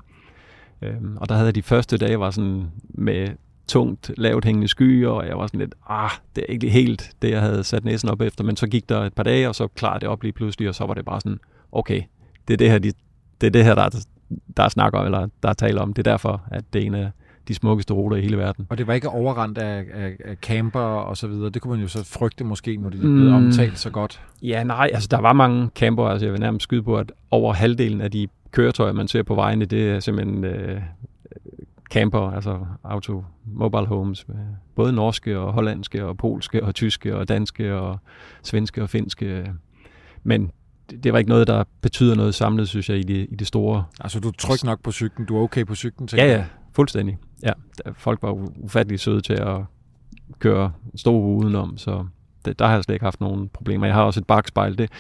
Øhm, 0.82 1.18
og 1.18 1.30
der 1.30 1.36
havde 1.36 1.46
jeg 1.46 1.56
de 1.56 1.62
første 1.62 1.98
dage, 1.98 2.20
var 2.20 2.32
sådan 2.32 2.72
med 2.90 3.28
tungt, 3.68 4.12
lavt 4.18 4.46
hængende 4.46 4.68
skyer, 4.68 5.10
og 5.10 5.28
jeg 5.28 5.38
var 5.38 5.48
sådan 5.48 5.60
lidt, 5.60 5.76
ah, 5.90 6.12
det 6.36 6.46
er 6.48 6.54
ikke 6.54 6.70
helt 6.70 7.12
det, 7.22 7.32
jeg 7.32 7.42
havde 7.42 7.64
sat 7.64 7.86
næsen 7.86 8.10
op 8.10 8.22
efter, 8.22 8.44
men 8.44 8.56
så 8.56 8.68
gik 8.68 8.90
der 8.90 9.02
et 9.02 9.14
par 9.14 9.24
dage, 9.24 9.50
og 9.50 9.56
så 9.56 9.68
klarede 9.68 10.00
det 10.00 10.10
op 10.10 10.24
lige 10.24 10.34
pludselig, 10.34 10.70
og 10.70 10.76
så 10.76 10.86
var 10.86 10.94
det 10.94 11.06
bare 11.06 11.22
sådan, 11.22 11.40
okay, 11.72 12.02
det 12.48 12.54
er 12.54 12.58
det 12.58 12.72
her, 12.72 12.80
de, 12.80 12.92
det 13.42 13.48
er 13.48 13.52
det 13.52 13.64
her, 13.64 13.76
der 13.76 13.82
er, 13.82 14.06
der 14.58 14.63
er 14.63 14.70
snak 14.70 14.94
om, 14.94 15.05
eller 15.05 15.27
der 15.44 15.50
er 15.50 15.53
tale 15.53 15.82
om. 15.82 15.94
Det 15.94 16.08
er 16.08 16.12
derfor, 16.12 16.41
at 16.51 16.63
det 16.74 16.82
er 16.82 16.86
en 16.86 16.96
af 16.96 17.12
de 17.48 17.55
smukkeste 17.55 17.94
ruter 17.94 18.17
i 18.17 18.22
hele 18.22 18.38
verden. 18.38 18.67
Og 18.70 18.77
det 18.77 18.88
var 18.88 18.94
ikke 18.94 19.10
overrendt 19.10 19.58
af, 19.58 19.86
af, 19.94 20.12
af 20.25 20.36
camper 20.36 20.79
og 20.79 21.17
så 21.17 21.27
videre. 21.27 21.50
Det 21.50 21.62
kunne 21.62 21.72
man 21.72 21.82
jo 21.82 21.88
så 21.88 22.03
frygte 22.03 22.44
måske, 22.44 22.77
når 22.77 22.89
det 22.89 23.00
blevet 23.00 23.29
mm. 23.29 23.34
omtalt 23.34 23.79
så 23.79 23.89
godt. 23.89 24.22
Ja, 24.41 24.63
nej, 24.63 24.89
altså 24.94 25.08
der 25.12 25.22
var 25.22 25.34
mange 25.34 25.70
camper. 25.75 26.05
Altså 26.05 26.25
jeg 26.25 26.34
vil 26.34 26.41
nærmest 26.41 26.63
skyde 26.63 26.84
på, 26.84 26.98
at 26.98 27.12
over 27.32 27.53
halvdelen 27.53 28.01
af 28.01 28.12
de 28.12 28.27
køretøjer, 28.51 28.94
man 28.94 29.08
ser 29.08 29.24
på 29.24 29.36
vejene, 29.36 29.65
det 29.65 29.89
er 29.89 30.00
simpelthen 30.00 30.44
øh, 30.44 30.82
camper, 31.91 32.32
altså 32.32 32.60
auto 32.84 33.24
mobile 33.46 33.86
homes, 33.86 34.25
både 34.75 34.94
norske 34.94 35.39
og 35.39 35.53
hollandske 35.53 36.05
og 36.05 36.17
polske 36.17 36.63
og 36.63 36.75
tyske 36.75 37.15
og 37.15 37.29
danske 37.29 37.75
og 37.75 38.00
svenske 38.44 38.84
og 38.84 38.89
finske. 38.89 39.53
Men 40.24 40.51
det 41.04 41.13
var 41.13 41.20
ikke 41.20 41.30
noget, 41.30 41.48
der 41.48 41.63
betyder 41.82 42.15
noget 42.15 42.36
samlet, 42.36 42.70
synes 42.70 42.89
jeg, 42.89 42.98
i 42.98 43.04
det, 43.04 43.27
i 43.32 43.36
det 43.36 43.48
store. 43.48 43.86
Altså, 44.00 44.20
du 44.20 44.27
er 44.27 44.32
tryg 44.38 44.63
nok 44.63 44.84
på 44.84 44.92
cyklen, 44.92 45.27
du 45.27 45.38
er 45.38 45.42
okay 45.42 45.65
på 45.65 45.75
cyklen, 45.75 46.10
Ja, 46.13 46.25
ja, 46.25 46.46
fuldstændig. 46.74 47.18
Ja, 47.44 47.51
folk 47.94 48.22
var 48.22 48.32
ufattelig 48.56 49.00
søde 49.00 49.22
til 49.22 49.34
at 49.34 49.58
køre 50.39 50.72
store 50.96 51.22
udenom, 51.22 51.77
så 51.77 52.06
det, 52.46 52.60
der 52.60 52.66
har 52.66 52.74
jeg 52.74 52.83
slet 52.83 52.96
ikke 52.96 53.05
haft 53.05 53.22
nogen 53.22 53.50
problemer. 53.50 53.86
Jeg 53.86 53.96
har 53.96 54.03
også 54.03 54.20
et 54.20 54.27
bakspejl. 54.27 54.77
Det, 54.77 54.92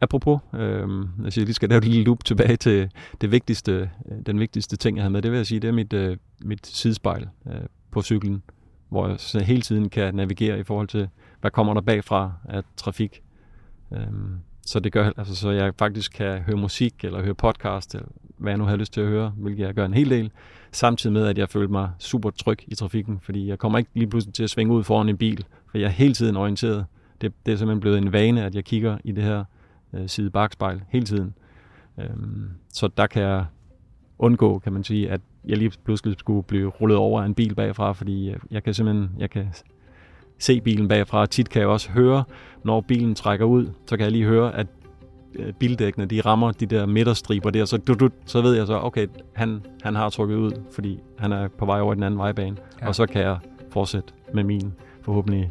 apropos, 0.00 0.40
øh, 0.54 0.88
jeg 1.24 1.32
siger, 1.32 1.44
lige 1.44 1.54
skal 1.54 1.68
lave 1.68 1.78
et 1.78 1.84
lille 1.84 2.04
loop 2.04 2.24
tilbage 2.24 2.56
til 2.56 2.90
det 3.20 3.30
vigtigste, 3.30 3.90
den 4.26 4.40
vigtigste 4.40 4.76
ting, 4.76 4.96
jeg 4.96 5.02
havde 5.02 5.12
med. 5.12 5.22
Det 5.22 5.30
vil 5.30 5.36
jeg 5.36 5.46
sige, 5.46 5.60
det 5.60 5.68
er 5.68 5.72
mit, 5.72 5.92
øh, 5.92 6.16
mit 6.44 6.66
sidespejl 6.66 7.28
øh, 7.46 7.60
på 7.90 8.02
cyklen, 8.02 8.42
hvor 8.88 9.08
jeg 9.08 9.20
så 9.20 9.44
hele 9.44 9.62
tiden 9.62 9.88
kan 9.88 10.14
navigere 10.14 10.60
i 10.60 10.62
forhold 10.62 10.88
til, 10.88 11.08
hvad 11.40 11.50
kommer 11.50 11.74
der 11.74 11.80
bagfra 11.80 12.32
af 12.44 12.62
trafik. 12.76 13.22
Øh, 13.92 13.98
så 14.68 14.80
det 14.80 14.92
gør, 14.92 15.12
altså, 15.16 15.36
så 15.36 15.50
jeg 15.50 15.72
faktisk 15.78 16.12
kan 16.12 16.38
høre 16.38 16.56
musik, 16.56 17.04
eller 17.04 17.22
høre 17.22 17.34
podcast, 17.34 17.94
eller 17.94 18.08
hvad 18.36 18.52
jeg 18.52 18.58
nu 18.58 18.64
har 18.64 18.76
lyst 18.76 18.92
til 18.92 19.00
at 19.00 19.06
høre, 19.06 19.32
hvilket 19.36 19.64
jeg 19.64 19.74
gør 19.74 19.84
en 19.84 19.94
hel 19.94 20.10
del, 20.10 20.30
samtidig 20.72 21.12
med, 21.12 21.26
at 21.26 21.38
jeg 21.38 21.48
føler 21.48 21.68
mig 21.68 21.90
super 21.98 22.30
tryg 22.30 22.58
i 22.66 22.74
trafikken, 22.74 23.20
fordi 23.22 23.48
jeg 23.48 23.58
kommer 23.58 23.78
ikke 23.78 23.90
lige 23.94 24.06
pludselig 24.06 24.34
til 24.34 24.42
at 24.42 24.50
svinge 24.50 24.74
ud 24.74 24.84
foran 24.84 25.08
en 25.08 25.16
bil, 25.16 25.44
for 25.70 25.78
jeg 25.78 25.86
er 25.86 25.90
hele 25.90 26.14
tiden 26.14 26.36
orienteret. 26.36 26.86
Det, 27.20 27.32
det 27.46 27.52
er 27.52 27.56
simpelthen 27.56 27.80
blevet 27.80 27.98
en 27.98 28.12
vane, 28.12 28.44
at 28.44 28.54
jeg 28.54 28.64
kigger 28.64 28.98
i 29.04 29.12
det 29.12 29.24
her 29.24 29.44
øh, 29.92 30.08
side 30.08 30.30
bagspejl 30.30 30.82
hele 30.88 31.06
tiden. 31.06 31.34
Øhm, 31.98 32.50
så 32.72 32.88
der 32.96 33.06
kan 33.06 33.22
jeg 33.22 33.44
undgå, 34.18 34.58
kan 34.58 34.72
man 34.72 34.84
sige, 34.84 35.10
at 35.10 35.20
jeg 35.44 35.56
lige 35.56 35.72
pludselig 35.84 36.18
skulle 36.18 36.42
blive 36.42 36.68
rullet 36.68 36.98
over 36.98 37.22
af 37.22 37.26
en 37.26 37.34
bil 37.34 37.54
bagfra, 37.54 37.92
fordi 37.92 38.30
jeg, 38.30 38.36
jeg 38.50 38.62
kan 38.62 38.74
simpelthen 38.74 39.10
jeg 39.18 39.30
kan 39.30 39.48
se 40.38 40.60
bilen 40.60 40.88
bagfra. 40.88 41.26
Tit 41.26 41.48
kan 41.48 41.60
jeg 41.60 41.68
også 41.68 41.90
høre, 41.90 42.24
når 42.64 42.80
bilen 42.80 43.14
trækker 43.14 43.46
ud, 43.46 43.66
så 43.86 43.96
kan 43.96 44.04
jeg 44.04 44.12
lige 44.12 44.24
høre, 44.24 44.54
at 44.54 44.66
øh, 45.34 45.52
bildækkene 45.52 46.06
de 46.06 46.20
rammer 46.20 46.52
de 46.52 46.66
der 46.66 46.86
midterstriber 46.86 47.50
der, 47.50 47.64
så, 47.64 47.76
du, 47.76 47.94
du, 47.94 48.10
så 48.26 48.40
ved 48.40 48.54
jeg 48.54 48.66
så, 48.66 48.80
okay, 48.82 49.06
han, 49.32 49.60
han 49.82 49.94
har 49.94 50.08
trykket 50.08 50.36
ud, 50.36 50.52
fordi 50.72 50.98
han 51.18 51.32
er 51.32 51.48
på 51.48 51.66
vej 51.66 51.80
over 51.80 51.94
den 51.94 52.02
anden 52.02 52.18
vejbane. 52.18 52.56
Ja. 52.80 52.88
Og 52.88 52.94
så 52.94 53.06
kan 53.06 53.22
jeg 53.22 53.38
fortsætte 53.70 54.12
med 54.34 54.44
min 54.44 54.72
forhåbentlig 55.02 55.50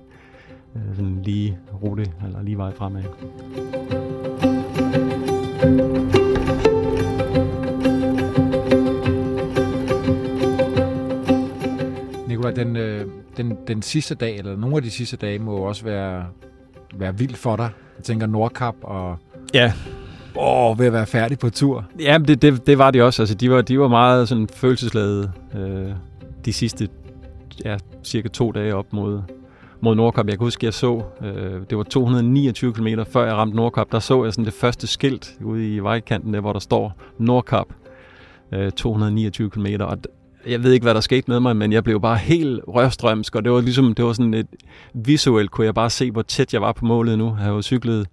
øh, 0.75 0.95
sådan 0.95 1.21
lige 1.23 1.57
rute, 1.83 2.05
eller 2.25 2.41
lige 2.41 2.57
vej 2.57 2.71
fremad. 2.73 3.03
Nikolaj, 12.37 12.53
den, 12.53 12.75
øh, 12.75 13.05
den, 13.37 13.57
den 13.67 13.81
sidste 13.81 14.15
dag, 14.15 14.37
eller 14.37 14.57
nogle 14.57 14.75
af 14.75 14.83
de 14.83 14.91
sidste 14.91 15.17
dage, 15.17 15.39
må 15.39 15.57
jo 15.57 15.63
også 15.63 15.83
være, 15.83 16.25
være 16.95 17.17
vildt 17.17 17.37
for 17.37 17.55
dig. 17.55 17.69
Jeg 17.97 18.03
tænker 18.03 18.27
Nordkap 18.27 18.75
og... 18.81 19.17
Ja. 19.53 19.73
Åh, 20.35 20.79
ved 20.79 20.85
at 20.85 20.93
være 20.93 21.05
færdig 21.05 21.39
på 21.39 21.49
tur. 21.49 21.85
Ja, 21.99 22.17
det, 22.27 22.41
det, 22.41 22.67
det 22.67 22.77
var 22.77 22.91
de 22.91 23.01
også. 23.01 23.21
Altså, 23.21 23.35
de 23.35 23.51
var, 23.51 23.61
de 23.61 23.79
var 23.79 23.87
meget 23.87 24.29
sådan 24.29 24.47
følelsesladede 24.47 25.31
øh, 25.55 25.91
de 26.45 26.53
sidste 26.53 26.89
ja, 27.65 27.77
cirka 28.03 28.27
to 28.27 28.51
dage 28.51 28.75
op 28.75 28.93
mod, 28.93 29.21
mod 29.81 29.95
Nordkap. 29.95 30.25
Jeg 30.25 30.37
kan 30.37 30.45
huske, 30.45 30.65
jeg 30.65 30.73
så, 30.73 31.01
øh, 31.21 31.61
det 31.69 31.77
var 31.77 31.83
229 31.83 32.73
km 32.73 32.87
før 33.11 33.25
jeg 33.25 33.33
ramte 33.33 33.55
Nordkap, 33.55 33.91
der 33.91 33.99
så 33.99 34.23
jeg 34.23 34.33
sådan 34.33 34.45
det 34.45 34.53
første 34.53 34.87
skilt 34.87 35.33
ude 35.43 35.75
i 35.75 35.79
vejkanten 35.79 36.33
der, 36.33 36.39
hvor 36.39 36.53
der 36.53 36.59
står 36.59 36.93
Nordkap. 37.17 37.67
Øh, 38.51 38.71
229 38.71 39.49
km, 39.49 39.67
og 39.79 39.97
jeg 40.47 40.63
ved 40.63 40.71
ikke, 40.71 40.83
hvad 40.83 40.93
der 40.93 40.99
skete 40.99 41.31
med 41.31 41.39
mig, 41.39 41.55
men 41.55 41.73
jeg 41.73 41.83
blev 41.83 42.01
bare 42.01 42.17
helt 42.17 42.61
rørstrømsk, 42.67 43.35
og 43.35 43.43
det 43.43 43.51
var 43.51 43.61
ligesom, 43.61 43.93
det 43.93 44.05
var 44.05 44.13
sådan 44.13 44.33
et 44.33 44.47
visuelt, 44.93 45.51
kunne 45.51 45.65
jeg 45.65 45.75
bare 45.75 45.89
se, 45.89 46.11
hvor 46.11 46.21
tæt 46.21 46.53
jeg 46.53 46.61
var 46.61 46.71
på 46.71 46.85
målet 46.85 47.17
nu. 47.17 47.25
Jeg 47.25 47.35
havde 47.35 47.55
jo 47.55 47.61
cyklet 47.61 48.07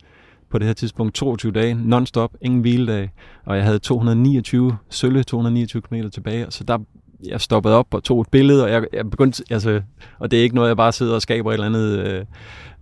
på 0.51 0.59
det 0.59 0.67
her 0.67 0.75
tidspunkt 0.75 1.15
22 1.15 1.53
dage, 1.53 1.75
non-stop, 1.75 2.31
ingen 2.41 2.61
hviledag, 2.61 3.11
og 3.45 3.57
jeg 3.57 3.65
havde 3.65 3.79
229, 3.79 4.77
sølle 4.91 5.23
229 5.23 5.83
km 5.83 6.09
tilbage, 6.13 6.47
så 6.51 6.65
der, 6.65 6.79
jeg 7.29 7.41
stoppede 7.41 7.75
op 7.75 7.95
og 7.95 8.05
tog 8.05 8.21
et 8.21 8.29
billede, 8.31 8.65
og 8.65 8.71
jeg, 8.71 8.85
jeg 8.93 9.11
begyndte, 9.11 9.45
altså, 9.51 9.81
og 10.19 10.31
det 10.31 10.39
er 10.39 10.43
ikke 10.43 10.55
noget, 10.55 10.69
jeg 10.69 10.77
bare 10.77 10.93
sidder 10.93 11.15
og 11.15 11.23
skaber 11.23 11.51
et 11.51 11.55
eller 11.55 11.67
andet 11.67 11.99
øh, 11.99 12.25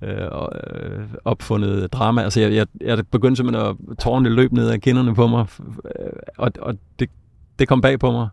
øh, 0.02 0.18
øh 0.20 1.00
opfundet 1.24 1.92
drama. 1.92 2.22
Altså, 2.22 2.40
jeg, 2.40 2.52
jeg, 2.52 2.66
jeg 2.80 3.06
begyndte 3.06 3.36
simpelthen 3.36 3.66
at 3.66 3.98
tårne 3.98 4.28
løb 4.28 4.52
ned 4.52 4.68
af 4.68 4.80
kinderne 4.80 5.14
på 5.14 5.26
mig, 5.26 5.46
øh, 5.84 6.12
og, 6.38 6.52
og 6.60 6.74
det, 6.98 7.10
det 7.58 7.68
kom 7.68 7.80
bag 7.80 7.98
på 7.98 8.12
mig, 8.12 8.28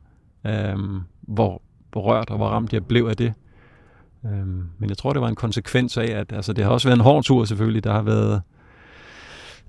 øh, 0.47 0.78
hvor, 1.21 1.62
berørt 1.91 2.30
og 2.30 2.38
hvor 2.38 2.47
ramt 2.47 2.73
jeg 2.73 2.86
blev 2.86 3.06
af 3.06 3.17
det. 3.17 3.34
Øh, 4.25 4.47
men 4.78 4.89
jeg 4.89 4.97
tror, 4.97 5.13
det 5.13 5.21
var 5.21 5.28
en 5.28 5.36
konsekvens 5.36 5.97
af, 5.97 6.06
at 6.06 6.34
altså, 6.34 6.54
det 6.54 6.63
har 6.63 6.71
også 6.71 6.88
været 6.88 6.97
en 6.97 7.04
hård 7.04 7.23
tur 7.23 7.45
selvfølgelig. 7.45 7.84
Der 7.84 7.93
har 7.93 8.02
været... 8.02 8.41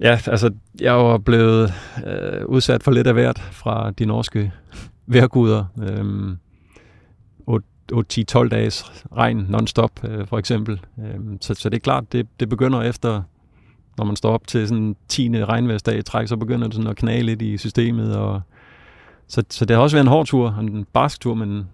Ja, 0.00 0.20
altså, 0.26 0.50
jeg 0.80 0.94
var 0.94 1.18
blevet 1.18 1.72
øh, 2.06 2.46
udsat 2.46 2.82
for 2.82 2.90
lidt 2.90 3.06
af 3.06 3.14
hvert 3.14 3.38
fra 3.38 3.90
de 3.90 4.04
norske 4.04 4.52
vejrguder. 5.06 5.64
Øh, 5.82 6.36
8-10-12 7.92 8.48
dages 8.48 8.84
regn 9.16 9.46
non-stop, 9.48 10.04
øh, 10.04 10.26
for 10.26 10.38
eksempel. 10.38 10.80
Øh, 10.98 11.20
så, 11.40 11.54
så 11.54 11.68
det 11.68 11.76
er 11.76 11.80
klart, 11.80 12.12
det, 12.12 12.26
det 12.40 12.48
begynder 12.48 12.82
efter, 12.82 13.22
når 13.98 14.04
man 14.04 14.16
står 14.16 14.32
op 14.32 14.46
til 14.46 14.68
sådan 14.68 14.96
10. 15.08 15.44
regnværsdag 15.44 15.98
i 15.98 16.02
træk, 16.02 16.28
så 16.28 16.36
begynder 16.36 16.66
det 16.66 16.74
sådan 16.74 16.90
at 16.90 16.96
knage 16.96 17.22
lidt 17.22 17.42
i 17.42 17.56
systemet, 17.56 18.16
og 18.16 18.40
så, 19.30 19.42
så 19.50 19.64
det 19.64 19.76
har 19.76 19.82
også 19.82 19.96
været 19.96 20.04
en 20.04 20.08
hård 20.08 20.26
tur, 20.26 20.58
en 20.60 20.86
barsk 20.92 21.20
tur, 21.20 21.34
men, 21.34 21.68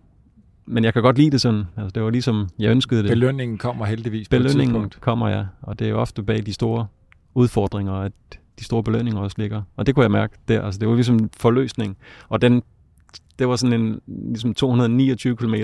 men 0.66 0.85
jeg 0.85 0.92
kan 0.92 1.03
godt 1.03 1.19
lide 1.19 1.31
det 1.31 1.40
sådan. 1.40 1.64
Altså, 1.77 1.90
det 1.95 2.03
var 2.03 2.11
ligesom, 2.11 2.49
jeg 2.59 2.71
ønskede 2.71 3.03
det. 3.03 3.11
Belønningen 3.11 3.59
kommer 3.59 3.85
heldigvis 3.85 4.29
Belønningen 4.29 4.77
på 4.77 4.83
et 4.83 5.01
kommer, 5.01 5.29
ja. 5.29 5.45
Og 5.62 5.79
det 5.79 5.85
er 5.85 5.90
jo 5.90 6.01
ofte 6.01 6.23
bag 6.23 6.47
de 6.47 6.53
store 6.53 6.87
udfordringer, 7.35 7.92
at 7.92 8.12
de 8.59 8.64
store 8.64 8.83
belønninger 8.83 9.21
også 9.21 9.37
ligger. 9.38 9.62
Og 9.77 9.87
det 9.87 9.95
kunne 9.95 10.03
jeg 10.03 10.11
mærke 10.11 10.38
der. 10.49 10.62
Altså, 10.62 10.81
det 10.81 10.88
var 10.88 10.95
ligesom 10.95 11.14
en 11.16 11.31
forløsning. 11.37 11.97
Og 12.29 12.42
den, 12.42 12.62
det 13.38 13.49
var 13.49 13.57
sådan 13.57 13.81
en 13.81 14.01
ligesom 14.07 14.55
229 14.55 15.37
km 15.37 15.55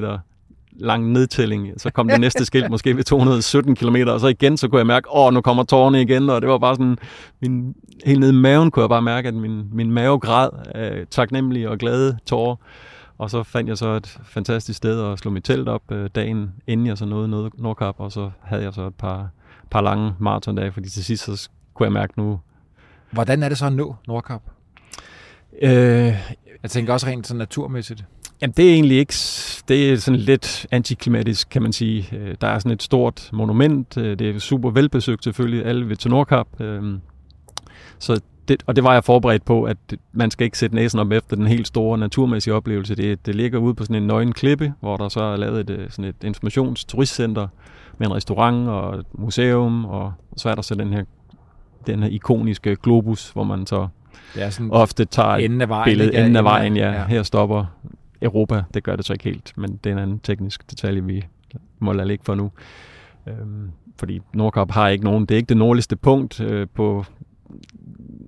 lang 0.76 1.12
nedtælling. 1.12 1.72
Så 1.76 1.90
kom 1.90 2.08
det 2.08 2.20
næste 2.20 2.44
skilt 2.44 2.70
måske 2.70 2.96
ved 2.96 3.04
217 3.04 3.76
km, 3.76 3.96
og 4.06 4.20
så 4.20 4.26
igen, 4.26 4.56
så 4.56 4.68
kunne 4.68 4.78
jeg 4.78 4.86
mærke, 4.86 5.08
åh, 5.14 5.32
nu 5.32 5.40
kommer 5.40 5.62
tårerne 5.62 6.02
igen, 6.02 6.30
og 6.30 6.40
det 6.40 6.50
var 6.50 6.58
bare 6.58 6.74
sådan, 6.74 6.98
min, 7.40 7.74
helt 8.04 8.20
nede 8.20 8.32
i 8.32 8.34
maven 8.34 8.70
kunne 8.70 8.82
jeg 8.82 8.88
bare 8.88 9.02
mærke, 9.02 9.28
at 9.28 9.34
min, 9.34 9.64
min 9.72 9.90
mave 9.90 10.18
græd 10.18 10.48
af 10.74 11.04
taknemmelige 11.10 11.70
og 11.70 11.78
glade 11.78 12.18
tårer. 12.26 12.56
Og 13.18 13.30
så 13.30 13.42
fandt 13.42 13.68
jeg 13.68 13.78
så 13.78 13.88
et 13.88 14.18
fantastisk 14.24 14.76
sted 14.76 15.12
at 15.12 15.18
slå 15.18 15.30
mit 15.30 15.44
telt 15.44 15.68
op 15.68 15.92
øh, 15.92 16.10
dagen, 16.14 16.52
inden 16.66 16.86
jeg 16.86 16.98
så 16.98 17.04
nåede 17.04 17.50
Nordkap, 17.58 17.94
og 17.98 18.12
så 18.12 18.30
havde 18.40 18.62
jeg 18.62 18.72
så 18.72 18.86
et 18.86 18.94
par, 18.94 19.28
par 19.70 19.80
lange 19.80 20.14
maratondage, 20.18 20.72
fordi 20.72 20.88
til 20.88 21.04
sidst 21.04 21.24
så 21.24 21.48
kunne 21.74 21.84
jeg 21.84 21.92
mærke 21.92 22.12
nu... 22.16 22.40
Hvordan 23.10 23.42
er 23.42 23.48
det 23.48 23.58
så 23.58 23.66
at 23.66 23.72
nå 23.72 23.96
Nordkap? 24.08 24.42
Øh, 25.62 25.72
jeg 26.62 26.70
tænker 26.70 26.92
også 26.92 27.06
rent 27.06 27.26
sådan 27.26 27.38
naturmæssigt. 27.38 28.04
Jamen, 28.42 28.54
det 28.56 28.68
er 28.68 28.74
egentlig 28.74 28.98
ikke... 28.98 29.14
Det 29.68 29.92
er 29.92 29.96
sådan 29.96 30.20
lidt 30.20 30.66
antiklimatisk, 30.70 31.48
kan 31.48 31.62
man 31.62 31.72
sige. 31.72 32.08
Øh, 32.12 32.34
der 32.40 32.46
er 32.46 32.58
sådan 32.58 32.72
et 32.72 32.82
stort 32.82 33.30
monument. 33.32 33.96
Øh, 33.96 34.18
det 34.18 34.36
er 34.36 34.38
super 34.38 34.70
velbesøgt 34.70 35.24
selvfølgelig, 35.24 35.66
alle 35.66 35.88
ved 35.88 35.96
til 35.96 36.10
Nordkap. 36.10 36.60
Øhm, 36.60 37.00
så 37.98 38.20
det, 38.48 38.62
og 38.66 38.76
det 38.76 38.84
var 38.84 38.92
jeg 38.92 39.04
forberedt 39.04 39.44
på, 39.44 39.64
at 39.64 39.76
man 40.12 40.30
skal 40.30 40.44
ikke 40.44 40.58
sætte 40.58 40.76
næsen 40.76 41.00
op 41.00 41.12
efter 41.12 41.36
den 41.36 41.46
helt 41.46 41.66
store 41.66 41.98
naturmæssige 41.98 42.54
oplevelse. 42.54 42.94
Det, 42.94 43.26
det 43.26 43.34
ligger 43.34 43.58
ude 43.58 43.74
på 43.74 43.84
sådan 43.84 43.96
en 43.96 44.06
nøgen 44.06 44.32
klippe, 44.32 44.72
hvor 44.80 44.96
der 44.96 45.08
så 45.08 45.20
er 45.20 45.36
lavet 45.36 45.60
et, 45.60 45.70
øh, 45.70 45.90
sådan 45.90 46.04
et 46.04 46.24
informationsturistcenter 46.24 47.48
med 47.98 48.06
en 48.06 48.14
restaurant 48.14 48.68
og 48.68 48.94
et 48.98 49.06
museum, 49.12 49.84
og 49.84 50.12
så 50.36 50.48
er 50.48 50.54
der 50.54 50.62
så 50.62 50.74
den 50.74 50.92
her, 50.92 51.04
den 51.86 52.02
her 52.02 52.10
ikoniske 52.10 52.76
globus, 52.76 53.30
hvor 53.30 53.44
man 53.44 53.66
så 53.66 53.88
det 54.34 54.42
er 54.42 54.50
sådan 54.50 54.70
ofte 54.70 55.04
tager 55.04 55.28
et 55.28 55.62
af 55.62 55.68
vejen, 55.68 55.84
billede 55.84 56.14
enden 56.18 56.36
af 56.36 56.44
vejen. 56.44 56.76
Ja, 56.76 56.92
ja. 56.92 57.06
Her 57.06 57.22
stopper 57.22 57.64
Europa. 58.22 58.62
Det 58.74 58.82
gør 58.82 58.96
det 58.96 59.04
så 59.04 59.12
ikke 59.12 59.24
helt, 59.24 59.52
men 59.56 59.80
det 59.84 59.90
er 59.90 59.94
en 59.94 60.02
anden 60.02 60.18
teknisk 60.18 60.70
detalje, 60.70 61.04
vi 61.04 61.24
må 61.78 61.92
lade 61.92 62.08
ligge 62.08 62.24
for 62.24 62.34
nu. 62.34 62.50
Øhm, 63.26 63.70
fordi 63.96 64.20
Nordkap 64.34 64.70
har 64.70 64.88
ikke 64.88 65.04
nogen, 65.04 65.26
det 65.26 65.34
er 65.34 65.36
ikke 65.36 65.48
det 65.48 65.56
nordligste 65.56 65.96
punkt 65.96 66.40
øh, 66.40 66.66
på 66.74 67.04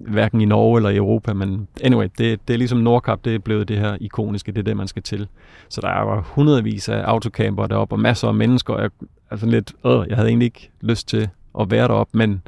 hverken 0.00 0.40
i 0.40 0.44
Norge 0.44 0.78
eller 0.78 0.90
i 0.90 0.96
Europa, 0.96 1.32
men 1.32 1.68
anyway, 1.82 2.08
det, 2.18 2.48
det 2.48 2.54
er 2.54 2.58
ligesom 2.58 2.78
Nordkap, 2.78 3.24
det 3.24 3.34
er 3.34 3.38
blevet 3.38 3.68
det 3.68 3.78
her 3.78 3.96
ikoniske, 4.00 4.52
det 4.52 4.58
er 4.58 4.62
det, 4.62 4.76
man 4.76 4.88
skal 4.88 5.02
til. 5.02 5.28
Så 5.68 5.80
der 5.80 5.88
var 5.88 6.20
hundredvis 6.20 6.88
af 6.88 7.02
autocamper 7.02 7.66
deroppe, 7.66 7.94
og 7.94 8.00
masser 8.00 8.28
af 8.28 8.34
mennesker, 8.34 8.78
jeg, 8.78 8.90
altså 9.30 9.46
lidt, 9.46 9.72
øh, 9.86 10.04
jeg 10.08 10.16
havde 10.16 10.28
egentlig 10.28 10.46
ikke 10.46 10.70
lyst 10.80 11.08
til 11.08 11.28
at 11.60 11.70
være 11.70 11.88
deroppe, 11.88 12.18
men 12.18 12.42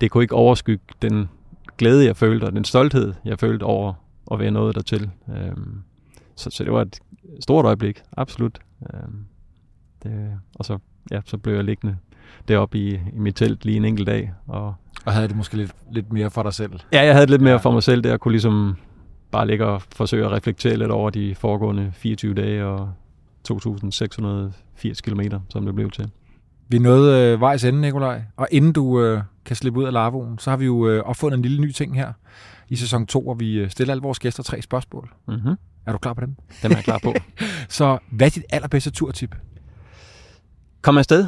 det 0.00 0.10
kunne 0.10 0.24
ikke 0.24 0.34
overskygge 0.34 0.84
den 1.02 1.28
glæde, 1.78 2.04
jeg 2.04 2.16
følte, 2.16 2.44
og 2.44 2.52
den 2.52 2.64
stolthed, 2.64 3.14
jeg 3.24 3.38
følte 3.38 3.62
over 3.64 3.92
at 4.32 4.38
være 4.38 4.50
noget 4.50 4.74
dertil. 4.74 5.10
Øhm, 5.28 5.82
så, 6.38 6.50
så 6.50 6.64
det 6.64 6.72
var 6.72 6.82
et 6.82 7.00
stort 7.40 7.64
øjeblik, 7.64 8.02
absolut. 8.16 8.58
Øhm, 8.94 9.24
det, 10.02 10.38
og 10.54 10.64
så, 10.64 10.78
ja, 11.10 11.20
så 11.24 11.38
blev 11.38 11.54
jeg 11.54 11.64
liggende 11.64 11.96
deroppe 12.48 12.78
i, 12.78 12.94
i 12.94 13.18
mit 13.18 13.36
telt 13.36 13.64
lige 13.64 13.76
en 13.76 13.84
enkelt 13.84 14.06
dag. 14.06 14.32
Og, 14.46 14.74
og 15.04 15.12
havde 15.12 15.28
det 15.28 15.36
måske 15.36 15.56
lidt, 15.56 15.72
lidt 15.92 16.12
mere 16.12 16.30
for 16.30 16.42
dig 16.42 16.54
selv? 16.54 16.72
Ja, 16.92 17.04
jeg 17.04 17.14
havde 17.14 17.26
lidt 17.26 17.42
mere 17.42 17.60
for 17.60 17.70
mig 17.70 17.82
selv, 17.82 18.02
der 18.02 18.10
jeg 18.10 18.20
kunne 18.20 18.32
ligesom 18.32 18.76
bare 19.30 19.46
ligge 19.46 19.66
og 19.66 19.82
forsøge 19.82 20.24
at 20.24 20.32
reflektere 20.32 20.76
lidt 20.76 20.90
over 20.90 21.10
de 21.10 21.34
foregående 21.34 21.92
24 21.94 22.34
dage 22.34 22.64
og 22.64 22.92
2.680 23.52 25.00
km, 25.00 25.20
som 25.48 25.64
det 25.64 25.74
blev 25.74 25.90
til. 25.90 26.10
Vi 26.68 26.78
nåede 26.78 27.32
øh, 27.32 27.40
vejs 27.40 27.64
ende, 27.64 27.80
Nikolaj. 27.80 28.22
Og 28.36 28.48
inden 28.50 28.72
du 28.72 29.00
øh, 29.00 29.22
kan 29.44 29.56
slippe 29.56 29.80
ud 29.80 29.84
af 29.84 29.92
larvoen, 29.92 30.38
så 30.38 30.50
har 30.50 30.56
vi 30.56 30.64
jo 30.64 30.88
øh, 30.88 31.02
opfundet 31.02 31.36
en 31.36 31.42
lille 31.42 31.60
ny 31.60 31.72
ting 31.72 31.94
her 31.94 32.12
i 32.68 32.76
sæson 32.76 33.06
2, 33.06 33.22
hvor 33.22 33.34
vi 33.34 33.58
øh, 33.58 33.70
stiller 33.70 33.92
alle 33.92 34.02
vores 34.02 34.18
gæster 34.18 34.42
tre 34.42 34.62
spørgsmål. 34.62 35.10
Mm-hmm. 35.28 35.54
Er 35.88 35.92
du 35.92 35.98
klar 35.98 36.14
på 36.14 36.20
dem? 36.20 36.36
Dem 36.62 36.70
er 36.70 36.76
jeg 36.76 36.84
klar 36.84 37.00
på. 37.02 37.14
så 37.68 37.98
hvad 38.10 38.26
er 38.26 38.30
dit 38.30 38.44
allerbedste 38.50 38.90
turtip? 38.90 39.36
Kom 40.82 40.98
afsted. 40.98 41.26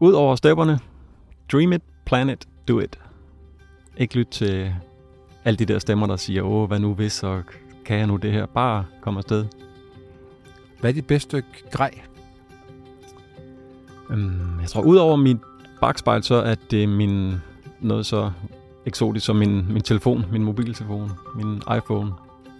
Ud 0.00 0.12
over 0.12 0.36
stepperne. 0.36 0.78
Dream 1.52 1.72
it, 1.72 1.82
plan 2.06 2.30
it, 2.30 2.48
do 2.68 2.80
it. 2.80 2.98
Ikke 3.96 4.14
lyt 4.14 4.26
til 4.26 4.74
alle 5.44 5.56
de 5.56 5.64
der 5.64 5.78
stemmer, 5.78 6.06
der 6.06 6.16
siger, 6.16 6.42
åh, 6.42 6.68
hvad 6.68 6.78
nu 6.78 6.94
hvis, 6.94 7.22
og 7.22 7.42
kan 7.84 7.98
jeg 7.98 8.06
nu 8.06 8.16
det 8.16 8.32
her? 8.32 8.46
Bare 8.46 8.84
kom 9.00 9.16
afsted. 9.16 9.46
Hvad 10.80 10.90
er 10.90 10.94
dit 10.94 11.06
bedste 11.06 11.28
stykke 11.28 11.48
grej? 11.70 11.90
Um, 14.10 14.58
jeg 14.60 14.68
tror, 14.68 14.82
ud 14.82 14.96
over 14.96 15.16
mit 15.16 15.38
bagspejl, 15.80 16.22
så 16.22 16.34
er 16.34 16.54
det 16.70 16.88
min, 16.88 17.36
noget 17.80 18.06
så 18.06 18.30
eksotisk 18.86 19.26
som 19.26 19.36
min, 19.36 19.72
min 19.72 19.82
telefon, 19.82 20.24
min 20.32 20.44
mobiltelefon, 20.44 21.10
min 21.34 21.56
iPhone 21.56 22.12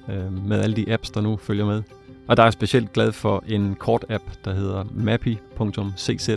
øh, 0.08 0.46
med 0.48 0.60
alle 0.60 0.76
de 0.76 0.92
apps, 0.92 1.10
der 1.10 1.20
nu 1.20 1.36
følger 1.36 1.66
med. 1.66 1.82
Og 2.28 2.36
der 2.36 2.42
er 2.42 2.46
jeg 2.46 2.52
specielt 2.52 2.92
glad 2.92 3.12
for 3.12 3.44
en 3.48 3.74
kort 3.74 4.04
app, 4.08 4.24
der 4.44 4.54
hedder 4.54 4.84
mappy.cz, 4.94 6.28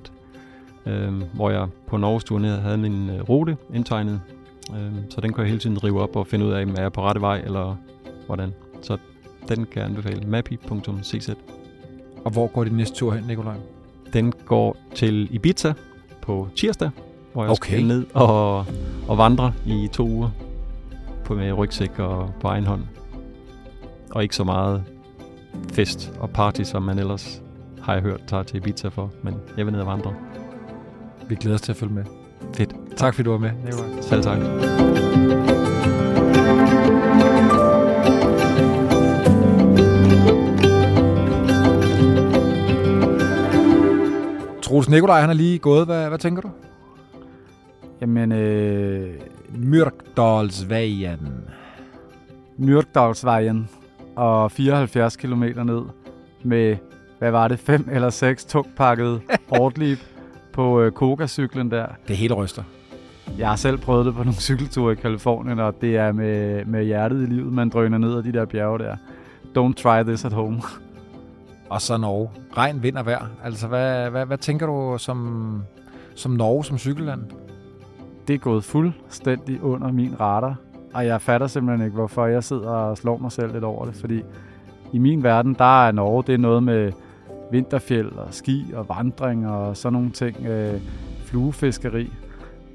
øh, 0.86 1.13
hvor 1.34 1.49
jeg 1.49 1.67
på 1.88 1.97
Norges 1.97 2.23
turné 2.23 2.62
havde 2.62 2.78
min 2.78 3.10
øh, 3.10 3.21
rute 3.21 3.58
indtegnet. 3.73 4.21
Øh, 4.71 4.91
så 5.10 5.21
den 5.21 5.34
kan 5.34 5.41
jeg 5.41 5.47
hele 5.47 5.60
tiden 5.60 5.84
rive 5.84 6.01
op 6.01 6.15
og 6.15 6.28
finde 6.28 6.45
ud 6.45 6.51
af, 6.51 6.63
om 6.63 6.69
jeg 6.69 6.84
er 6.84 6.89
på 6.89 7.01
rette 7.01 7.21
vej, 7.21 7.41
eller 7.45 7.75
hvordan. 8.25 8.54
Så 8.82 8.97
den 9.49 9.65
kan 9.65 9.82
jeg 9.82 9.86
anbefale, 9.86 10.28
mappy.cz. 10.28 11.30
Og 12.25 12.32
hvor 12.32 12.47
går 12.47 12.63
din 12.63 12.73
næste 12.73 12.95
tur 12.95 13.13
hen, 13.13 13.23
Nikolaj? 13.28 13.56
Den 14.13 14.34
går 14.45 14.78
til 14.95 15.36
Ibiza 15.36 15.73
på 16.21 16.47
tirsdag, 16.56 16.89
hvor 17.34 17.43
jeg 17.43 17.51
okay. 17.51 17.73
skal 17.73 17.86
ned 17.86 18.06
og, 18.13 18.65
og 19.08 19.17
vandre 19.17 19.54
i 19.65 19.89
to 19.93 20.08
uger 20.08 20.30
på 21.25 21.36
med 21.36 21.54
rygsæk 21.54 21.99
og 21.99 22.34
på 22.41 22.47
egen 22.47 22.65
hånd 22.65 22.82
og 24.15 24.23
ikke 24.23 24.36
så 24.36 24.43
meget 24.43 24.84
fest 25.73 26.12
og 26.19 26.30
party, 26.30 26.62
som 26.62 26.84
man 26.84 26.99
ellers 26.99 27.41
har 27.82 27.93
jeg 27.93 28.01
hørt 28.01 28.21
tager 28.28 28.43
til 28.43 28.58
Ibiza 28.58 28.88
for, 28.88 29.12
men 29.23 29.36
jeg 29.58 29.65
vil 29.65 29.71
ned 29.73 29.82
og 29.82 29.88
vandre. 29.88 30.13
Vi 31.28 31.36
glæder 31.36 31.56
os 31.56 31.62
til 31.62 31.71
at 31.71 31.78
følge 31.78 31.93
med. 31.93 32.04
Fedt. 32.54 32.75
Tak, 32.97 33.13
fordi 33.15 33.25
du 33.25 33.32
var 33.32 33.38
med. 33.38 33.51
Selv 34.01 34.23
tak. 34.23 34.38
Troels 44.62 44.89
Nikolaj, 44.89 45.21
han 45.21 45.30
er 45.30 45.34
lige 45.34 45.60
gået. 45.60 45.86
Hvad, 45.86 46.08
hvad 46.08 46.17
tænker 46.17 46.41
du? 46.41 46.49
Jamen, 48.01 48.32
øh... 48.32 49.13
Myrkdalsvejen. 49.58 51.43
Myrkdalsvejen 52.58 53.69
og 54.15 54.51
74 54.51 55.15
km 55.15 55.43
ned 55.43 55.82
med, 56.43 56.78
hvad 57.19 57.32
var 57.32 57.47
det, 57.47 57.60
fem 57.60 57.89
eller 57.91 58.10
seks 58.10 58.45
tungpakket 58.45 59.21
hårdlip 59.49 59.99
på 60.54 60.82
øh, 60.82 60.91
Koga-cyklen 60.91 61.71
der. 61.71 61.86
Det 62.08 62.17
hele 62.17 62.34
ryster. 62.34 62.63
Jeg 63.38 63.49
har 63.49 63.56
selv 63.56 63.78
prøvet 63.78 64.06
det 64.06 64.13
på 64.13 64.23
nogle 64.23 64.39
cykelture 64.49 64.93
i 64.93 64.95
Kalifornien, 64.95 65.60
og 65.60 65.82
det 65.82 65.97
er 65.97 66.12
med, 66.12 66.65
med 66.65 66.84
hjertet 66.84 67.21
i 67.21 67.25
livet, 67.25 67.54
man 67.54 67.69
drøner 67.69 67.97
ned 67.97 68.17
ad 68.17 68.23
de 68.23 68.34
der 68.34 68.45
bjerge 68.45 68.80
der. 68.80 68.95
Don't 69.58 69.73
try 69.73 70.04
this 70.04 70.25
at 70.25 70.34
home. 70.34 70.62
Og 71.69 71.82
så 71.82 71.97
Norge. 71.97 72.30
Regn, 72.58 72.84
vind 72.84 72.97
og 72.97 73.06
vejr. 73.06 73.25
Altså, 73.43 73.67
hvad, 73.67 74.10
hvad, 74.10 74.25
hvad 74.25 74.38
tænker 74.38 74.65
du 74.65 74.95
som, 74.97 75.62
som 76.15 76.32
Norge, 76.32 76.65
som 76.65 76.78
cykelland? 76.78 77.21
Det 78.28 78.34
er 78.34 78.38
gået 78.38 78.63
fuldstændig 78.63 79.63
under 79.63 79.91
min 79.91 80.19
radar. 80.19 80.56
Og 80.95 81.05
jeg 81.05 81.21
fatter 81.21 81.47
simpelthen 81.47 81.86
ikke, 81.86 81.95
hvorfor 81.95 82.25
jeg 82.25 82.43
sidder 82.43 82.69
og 82.69 82.97
slår 82.97 83.17
mig 83.17 83.31
selv 83.31 83.53
lidt 83.53 83.63
over 83.63 83.86
det, 83.86 83.95
fordi 83.95 84.23
i 84.93 84.97
min 84.97 85.23
verden, 85.23 85.53
der 85.53 85.88
er 85.88 85.91
Norge, 85.91 86.23
det 86.27 86.34
er 86.34 86.38
noget 86.38 86.63
med 86.63 86.91
vinterfjeld 87.51 88.12
og 88.12 88.27
ski 88.34 88.65
og 88.75 88.89
vandring 88.89 89.49
og 89.49 89.77
sådan 89.77 89.93
nogle 89.93 90.12
ting, 90.12 90.45
øh, 90.45 90.81
fluefiskeri. 91.25 92.12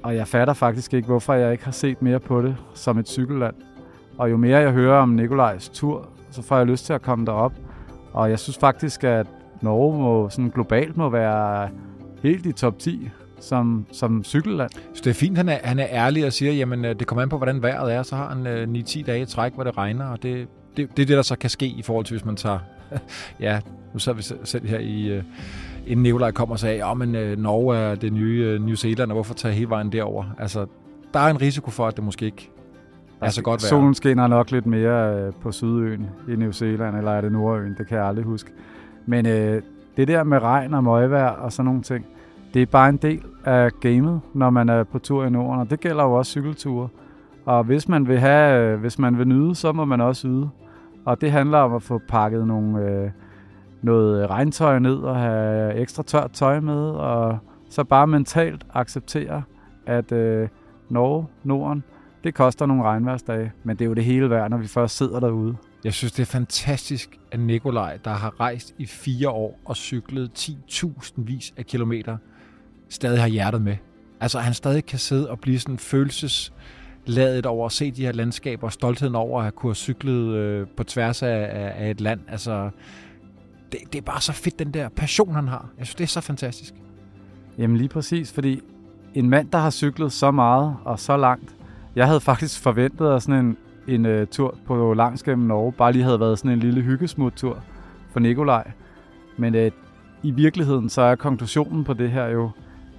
Og 0.03 0.15
jeg 0.15 0.27
fatter 0.27 0.53
faktisk 0.53 0.93
ikke, 0.93 1.07
hvorfor 1.07 1.33
jeg 1.33 1.51
ikke 1.51 1.63
har 1.63 1.71
set 1.71 2.01
mere 2.01 2.19
på 2.19 2.41
det 2.41 2.55
som 2.73 2.97
et 2.97 3.07
cykelland. 3.07 3.55
Og 4.17 4.31
jo 4.31 4.37
mere 4.37 4.59
jeg 4.59 4.71
hører 4.71 5.01
om 5.01 5.09
Nikolajs 5.09 5.69
tur, 5.69 6.07
så 6.31 6.41
får 6.41 6.57
jeg 6.57 6.65
lyst 6.65 6.85
til 6.85 6.93
at 6.93 7.01
komme 7.01 7.25
derop. 7.25 7.53
Og 8.13 8.29
jeg 8.29 8.39
synes 8.39 8.57
faktisk, 8.57 9.03
at 9.03 9.27
Norge 9.61 9.97
må, 9.99 10.29
sådan 10.29 10.49
globalt 10.49 10.97
må 10.97 11.09
være 11.09 11.69
helt 12.23 12.45
i 12.45 12.51
top 12.51 12.79
10 12.79 13.09
som, 13.41 13.85
som 13.91 14.23
cykelland. 14.23 14.71
Så 14.93 15.01
det 15.03 15.09
er 15.09 15.13
fint, 15.13 15.37
han 15.37 15.49
er, 15.49 15.57
han 15.63 15.79
er 15.79 15.87
ærlig 15.89 16.25
og 16.25 16.33
siger, 16.33 16.51
jamen 16.51 16.85
øh, 16.85 16.95
det 16.99 17.07
kommer 17.07 17.21
an 17.21 17.29
på, 17.29 17.37
hvordan 17.37 17.61
vejret 17.61 17.93
er. 17.93 18.03
Så 18.03 18.15
har 18.15 18.29
han 18.29 18.47
øh, 18.47 18.67
9-10 18.81 19.03
dage 19.03 19.21
i 19.21 19.25
træk, 19.25 19.53
hvor 19.53 19.63
det 19.63 19.77
regner, 19.77 20.05
og 20.05 20.23
det, 20.23 20.47
det, 20.77 20.97
det 20.97 21.01
er 21.03 21.05
det, 21.05 21.17
der 21.17 21.21
så 21.21 21.35
kan 21.35 21.49
ske 21.49 21.65
i 21.65 21.81
forhold 21.81 22.05
til, 22.05 22.13
hvis 22.13 22.25
man 22.25 22.35
tager... 22.35 22.59
ja, 23.39 23.59
nu 23.93 23.99
så 23.99 24.13
vi 24.13 24.21
selv 24.43 24.67
her 24.67 24.79
i... 24.79 25.09
Øh, 25.09 25.23
inden 25.87 26.03
Nikolaj 26.03 26.31
kom 26.31 26.51
og 26.51 26.59
sagde, 26.59 26.85
at 26.85 26.97
men 26.97 27.15
øh, 27.15 27.37
Norge 27.37 27.77
er 27.77 27.95
det 27.95 28.13
nye 28.13 28.45
øh, 28.45 28.65
New 28.65 28.75
Zealand, 28.75 29.11
og 29.11 29.15
hvorfor 29.15 29.33
tage 29.33 29.53
hele 29.53 29.69
vejen 29.69 29.91
derover? 29.91 30.25
Altså, 30.39 30.65
der 31.13 31.19
er 31.19 31.27
en 31.27 31.41
risiko 31.41 31.71
for, 31.71 31.87
at 31.87 31.95
det 31.95 32.03
måske 32.03 32.25
ikke 32.25 32.49
er 33.21 33.29
så 33.29 33.41
godt 33.41 33.63
vejr. 33.63 33.69
Solen 33.69 33.93
skinner 33.93 34.27
nok 34.27 34.51
lidt 34.51 34.65
mere 34.65 35.15
øh, 35.15 35.33
på 35.41 35.51
Sydøen 35.51 36.07
i 36.27 36.35
New 36.35 36.51
Zealand, 36.51 36.97
eller 36.97 37.11
er 37.11 37.21
det 37.21 37.31
Nordøen? 37.31 37.75
Det 37.77 37.87
kan 37.87 37.97
jeg 37.97 38.05
aldrig 38.05 38.25
huske. 38.25 38.51
Men 39.05 39.25
øh, 39.25 39.61
det 39.97 40.07
der 40.07 40.23
med 40.23 40.41
regn 40.41 40.73
og 40.73 40.83
møgvejr 40.83 41.29
og 41.29 41.53
sådan 41.53 41.65
nogle 41.65 41.81
ting, 41.81 42.05
det 42.53 42.61
er 42.61 42.65
bare 42.65 42.89
en 42.89 42.97
del 42.97 43.23
af 43.45 43.71
gamet, 43.81 44.21
når 44.33 44.49
man 44.49 44.69
er 44.69 44.83
på 44.83 44.99
tur 44.99 45.25
i 45.25 45.29
Norden, 45.29 45.59
og 45.59 45.69
det 45.69 45.79
gælder 45.79 46.03
jo 46.03 46.13
også 46.13 46.31
cykelture. 46.31 46.87
Og 47.45 47.63
hvis 47.63 47.87
man 47.87 48.07
vil 48.07 48.19
have, 48.19 48.73
øh, 48.73 48.79
hvis 48.79 48.99
man 48.99 49.17
vil 49.17 49.27
nyde, 49.27 49.55
så 49.55 49.71
må 49.71 49.85
man 49.85 50.01
også 50.01 50.27
yde. 50.27 50.49
Og 51.05 51.21
det 51.21 51.31
handler 51.31 51.57
om 51.57 51.73
at 51.73 51.83
få 51.83 52.01
pakket 52.07 52.47
nogle, 52.47 52.81
øh, 52.81 53.09
noget 53.81 54.29
regntøj 54.29 54.79
ned 54.79 54.95
og 54.95 55.15
have 55.15 55.75
ekstra 55.75 56.03
tørt 56.03 56.31
tøj 56.31 56.59
med, 56.59 56.89
og 56.89 57.37
så 57.69 57.83
bare 57.83 58.07
mentalt 58.07 58.65
acceptere, 58.73 59.43
at 59.85 60.11
øh, 60.11 60.47
Norge, 60.89 61.27
Norden, 61.43 61.83
det 62.23 62.33
koster 62.33 62.65
nogle 62.65 62.83
regnværsdage, 62.83 63.51
men 63.63 63.77
det 63.77 63.85
er 63.85 63.89
jo 63.89 63.93
det 63.93 64.05
hele 64.05 64.29
værd, 64.29 64.49
når 64.49 64.57
vi 64.57 64.67
først 64.67 64.97
sidder 64.97 65.19
derude. 65.19 65.55
Jeg 65.83 65.93
synes, 65.93 66.11
det 66.11 66.21
er 66.21 66.25
fantastisk, 66.25 67.19
at 67.31 67.39
Nikolaj, 67.39 67.97
der 68.05 68.11
har 68.11 68.39
rejst 68.39 68.73
i 68.77 68.85
fire 68.85 69.29
år 69.29 69.59
og 69.65 69.75
cyklet 69.75 70.31
10.000 70.39 71.13
vis 71.17 71.53
af 71.57 71.65
kilometer, 71.65 72.17
stadig 72.91 73.19
har 73.21 73.27
hjertet 73.27 73.61
med. 73.61 73.75
Altså, 74.19 74.39
han 74.39 74.53
stadig 74.53 74.85
kan 74.85 74.99
sidde 74.99 75.29
og 75.29 75.39
blive 75.39 75.59
sådan 75.59 75.77
følelsesladet 75.77 77.45
over 77.45 77.65
at 77.65 77.71
se 77.71 77.91
de 77.91 78.05
her 78.05 78.11
landskaber, 78.11 78.67
og 78.67 78.73
stoltheden 78.73 79.15
over 79.15 79.39
at 79.39 79.43
have 79.43 79.51
kunne 79.51 79.75
cyklet 79.75 80.35
øh, 80.35 80.67
på 80.77 80.83
tværs 80.83 81.23
af, 81.23 81.49
af, 81.77 81.89
et 81.89 82.01
land. 82.01 82.19
Altså, 82.27 82.69
det, 83.71 83.79
det 83.93 83.99
er 83.99 84.05
bare 84.05 84.21
så 84.21 84.31
fedt, 84.31 84.59
den 84.59 84.73
der 84.73 84.89
passion, 84.89 85.35
han 85.35 85.47
har. 85.47 85.69
Jeg 85.77 85.85
synes, 85.85 85.95
det 85.95 86.03
er 86.03 86.07
så 86.07 86.21
fantastisk. 86.21 86.73
Jamen 87.57 87.77
lige 87.77 87.89
præcis, 87.89 88.33
fordi 88.33 88.61
en 89.13 89.29
mand, 89.29 89.51
der 89.51 89.57
har 89.57 89.69
cyklet 89.69 90.11
så 90.11 90.31
meget 90.31 90.75
og 90.85 90.99
så 90.99 91.17
langt, 91.17 91.55
jeg 91.95 92.07
havde 92.07 92.19
faktisk 92.19 92.61
forventet, 92.61 93.15
at 93.15 93.23
sådan 93.23 93.45
en, 93.45 93.57
en 93.87 94.21
uh, 94.21 94.27
tur 94.27 94.57
på 94.65 94.93
langs 94.93 95.23
gennem 95.23 95.47
Norge 95.47 95.71
bare 95.71 95.91
lige 95.91 96.03
havde 96.03 96.19
været 96.19 96.39
sådan 96.39 96.51
en 96.51 96.59
lille 96.59 96.81
hyggesmuttur 96.81 97.63
for 98.11 98.19
Nikolaj. 98.19 98.71
Men 99.37 99.55
uh, 99.55 99.71
i 100.23 100.31
virkeligheden 100.31 100.89
så 100.89 101.01
er 101.01 101.15
konklusionen 101.15 101.83
på 101.83 101.93
det 101.93 102.11
her 102.11 102.27
jo, 102.27 102.49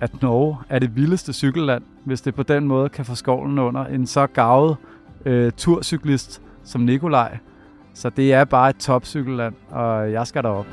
at 0.02 0.22
Norge 0.22 0.56
er 0.68 0.78
det 0.78 0.96
vildeste 0.96 1.32
cykelland, 1.32 1.82
hvis 2.04 2.20
det 2.20 2.34
på 2.34 2.42
den 2.42 2.66
måde 2.66 2.88
kan 2.88 3.04
få 3.04 3.14
skovlen 3.14 3.58
under 3.58 3.84
en 3.84 4.06
så 4.06 4.26
gavet 4.26 4.76
øh, 5.26 5.52
turcyklist 5.52 6.42
som 6.64 6.80
Nikolaj. 6.80 7.38
Så 7.94 8.10
det 8.10 8.32
er 8.32 8.44
bare 8.44 8.70
et 8.70 8.76
topcykelland, 8.76 9.54
og 9.70 10.12
jeg 10.12 10.26
skal 10.26 10.42
derop. 10.42 10.66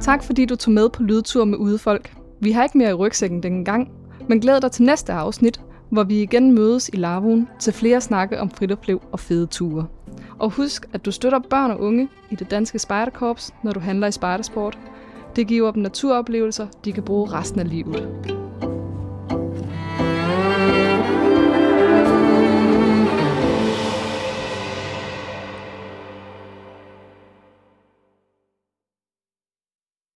Tak 0.00 0.24
fordi 0.24 0.44
du 0.44 0.56
tog 0.56 0.72
med 0.72 0.88
på 0.88 1.02
lydtur 1.02 1.44
med 1.44 1.58
udefolk. 1.58 2.14
Vi 2.40 2.50
har 2.50 2.62
ikke 2.62 2.78
mere 2.78 2.90
i 2.90 2.94
rygsækken 2.94 3.42
den 3.42 3.64
gang, 3.64 3.90
men 4.28 4.40
glæd 4.40 4.60
dig 4.60 4.70
til 4.70 4.84
næste 4.84 5.12
afsnit, 5.12 5.60
hvor 5.90 6.04
vi 6.04 6.22
igen 6.22 6.52
mødes 6.52 6.90
i 6.92 6.96
Lavuen 6.96 7.48
til 7.58 7.72
flere 7.72 8.00
snakke 8.00 8.40
om 8.40 8.50
friluftsliv 8.50 9.02
og 9.12 9.20
fede 9.20 9.46
ture. 9.46 9.86
Og 10.38 10.50
husk, 10.50 10.86
at 10.92 11.04
du 11.04 11.10
støtter 11.10 11.38
børn 11.50 11.70
og 11.70 11.80
unge 11.80 12.08
i 12.30 12.34
det 12.34 12.50
danske 12.50 12.78
spejderkorps, 12.78 13.54
når 13.62 13.72
du 13.72 13.80
handler 13.80 14.06
i 14.06 14.12
spejdersport. 14.12 14.78
Det 15.36 15.46
giver 15.46 15.70
dem 15.70 15.82
naturoplevelser, 15.82 16.66
de 16.84 16.92
kan 16.92 17.02
bruge 17.02 17.32
resten 17.32 17.60
af 17.60 17.68
livet. 17.68 18.43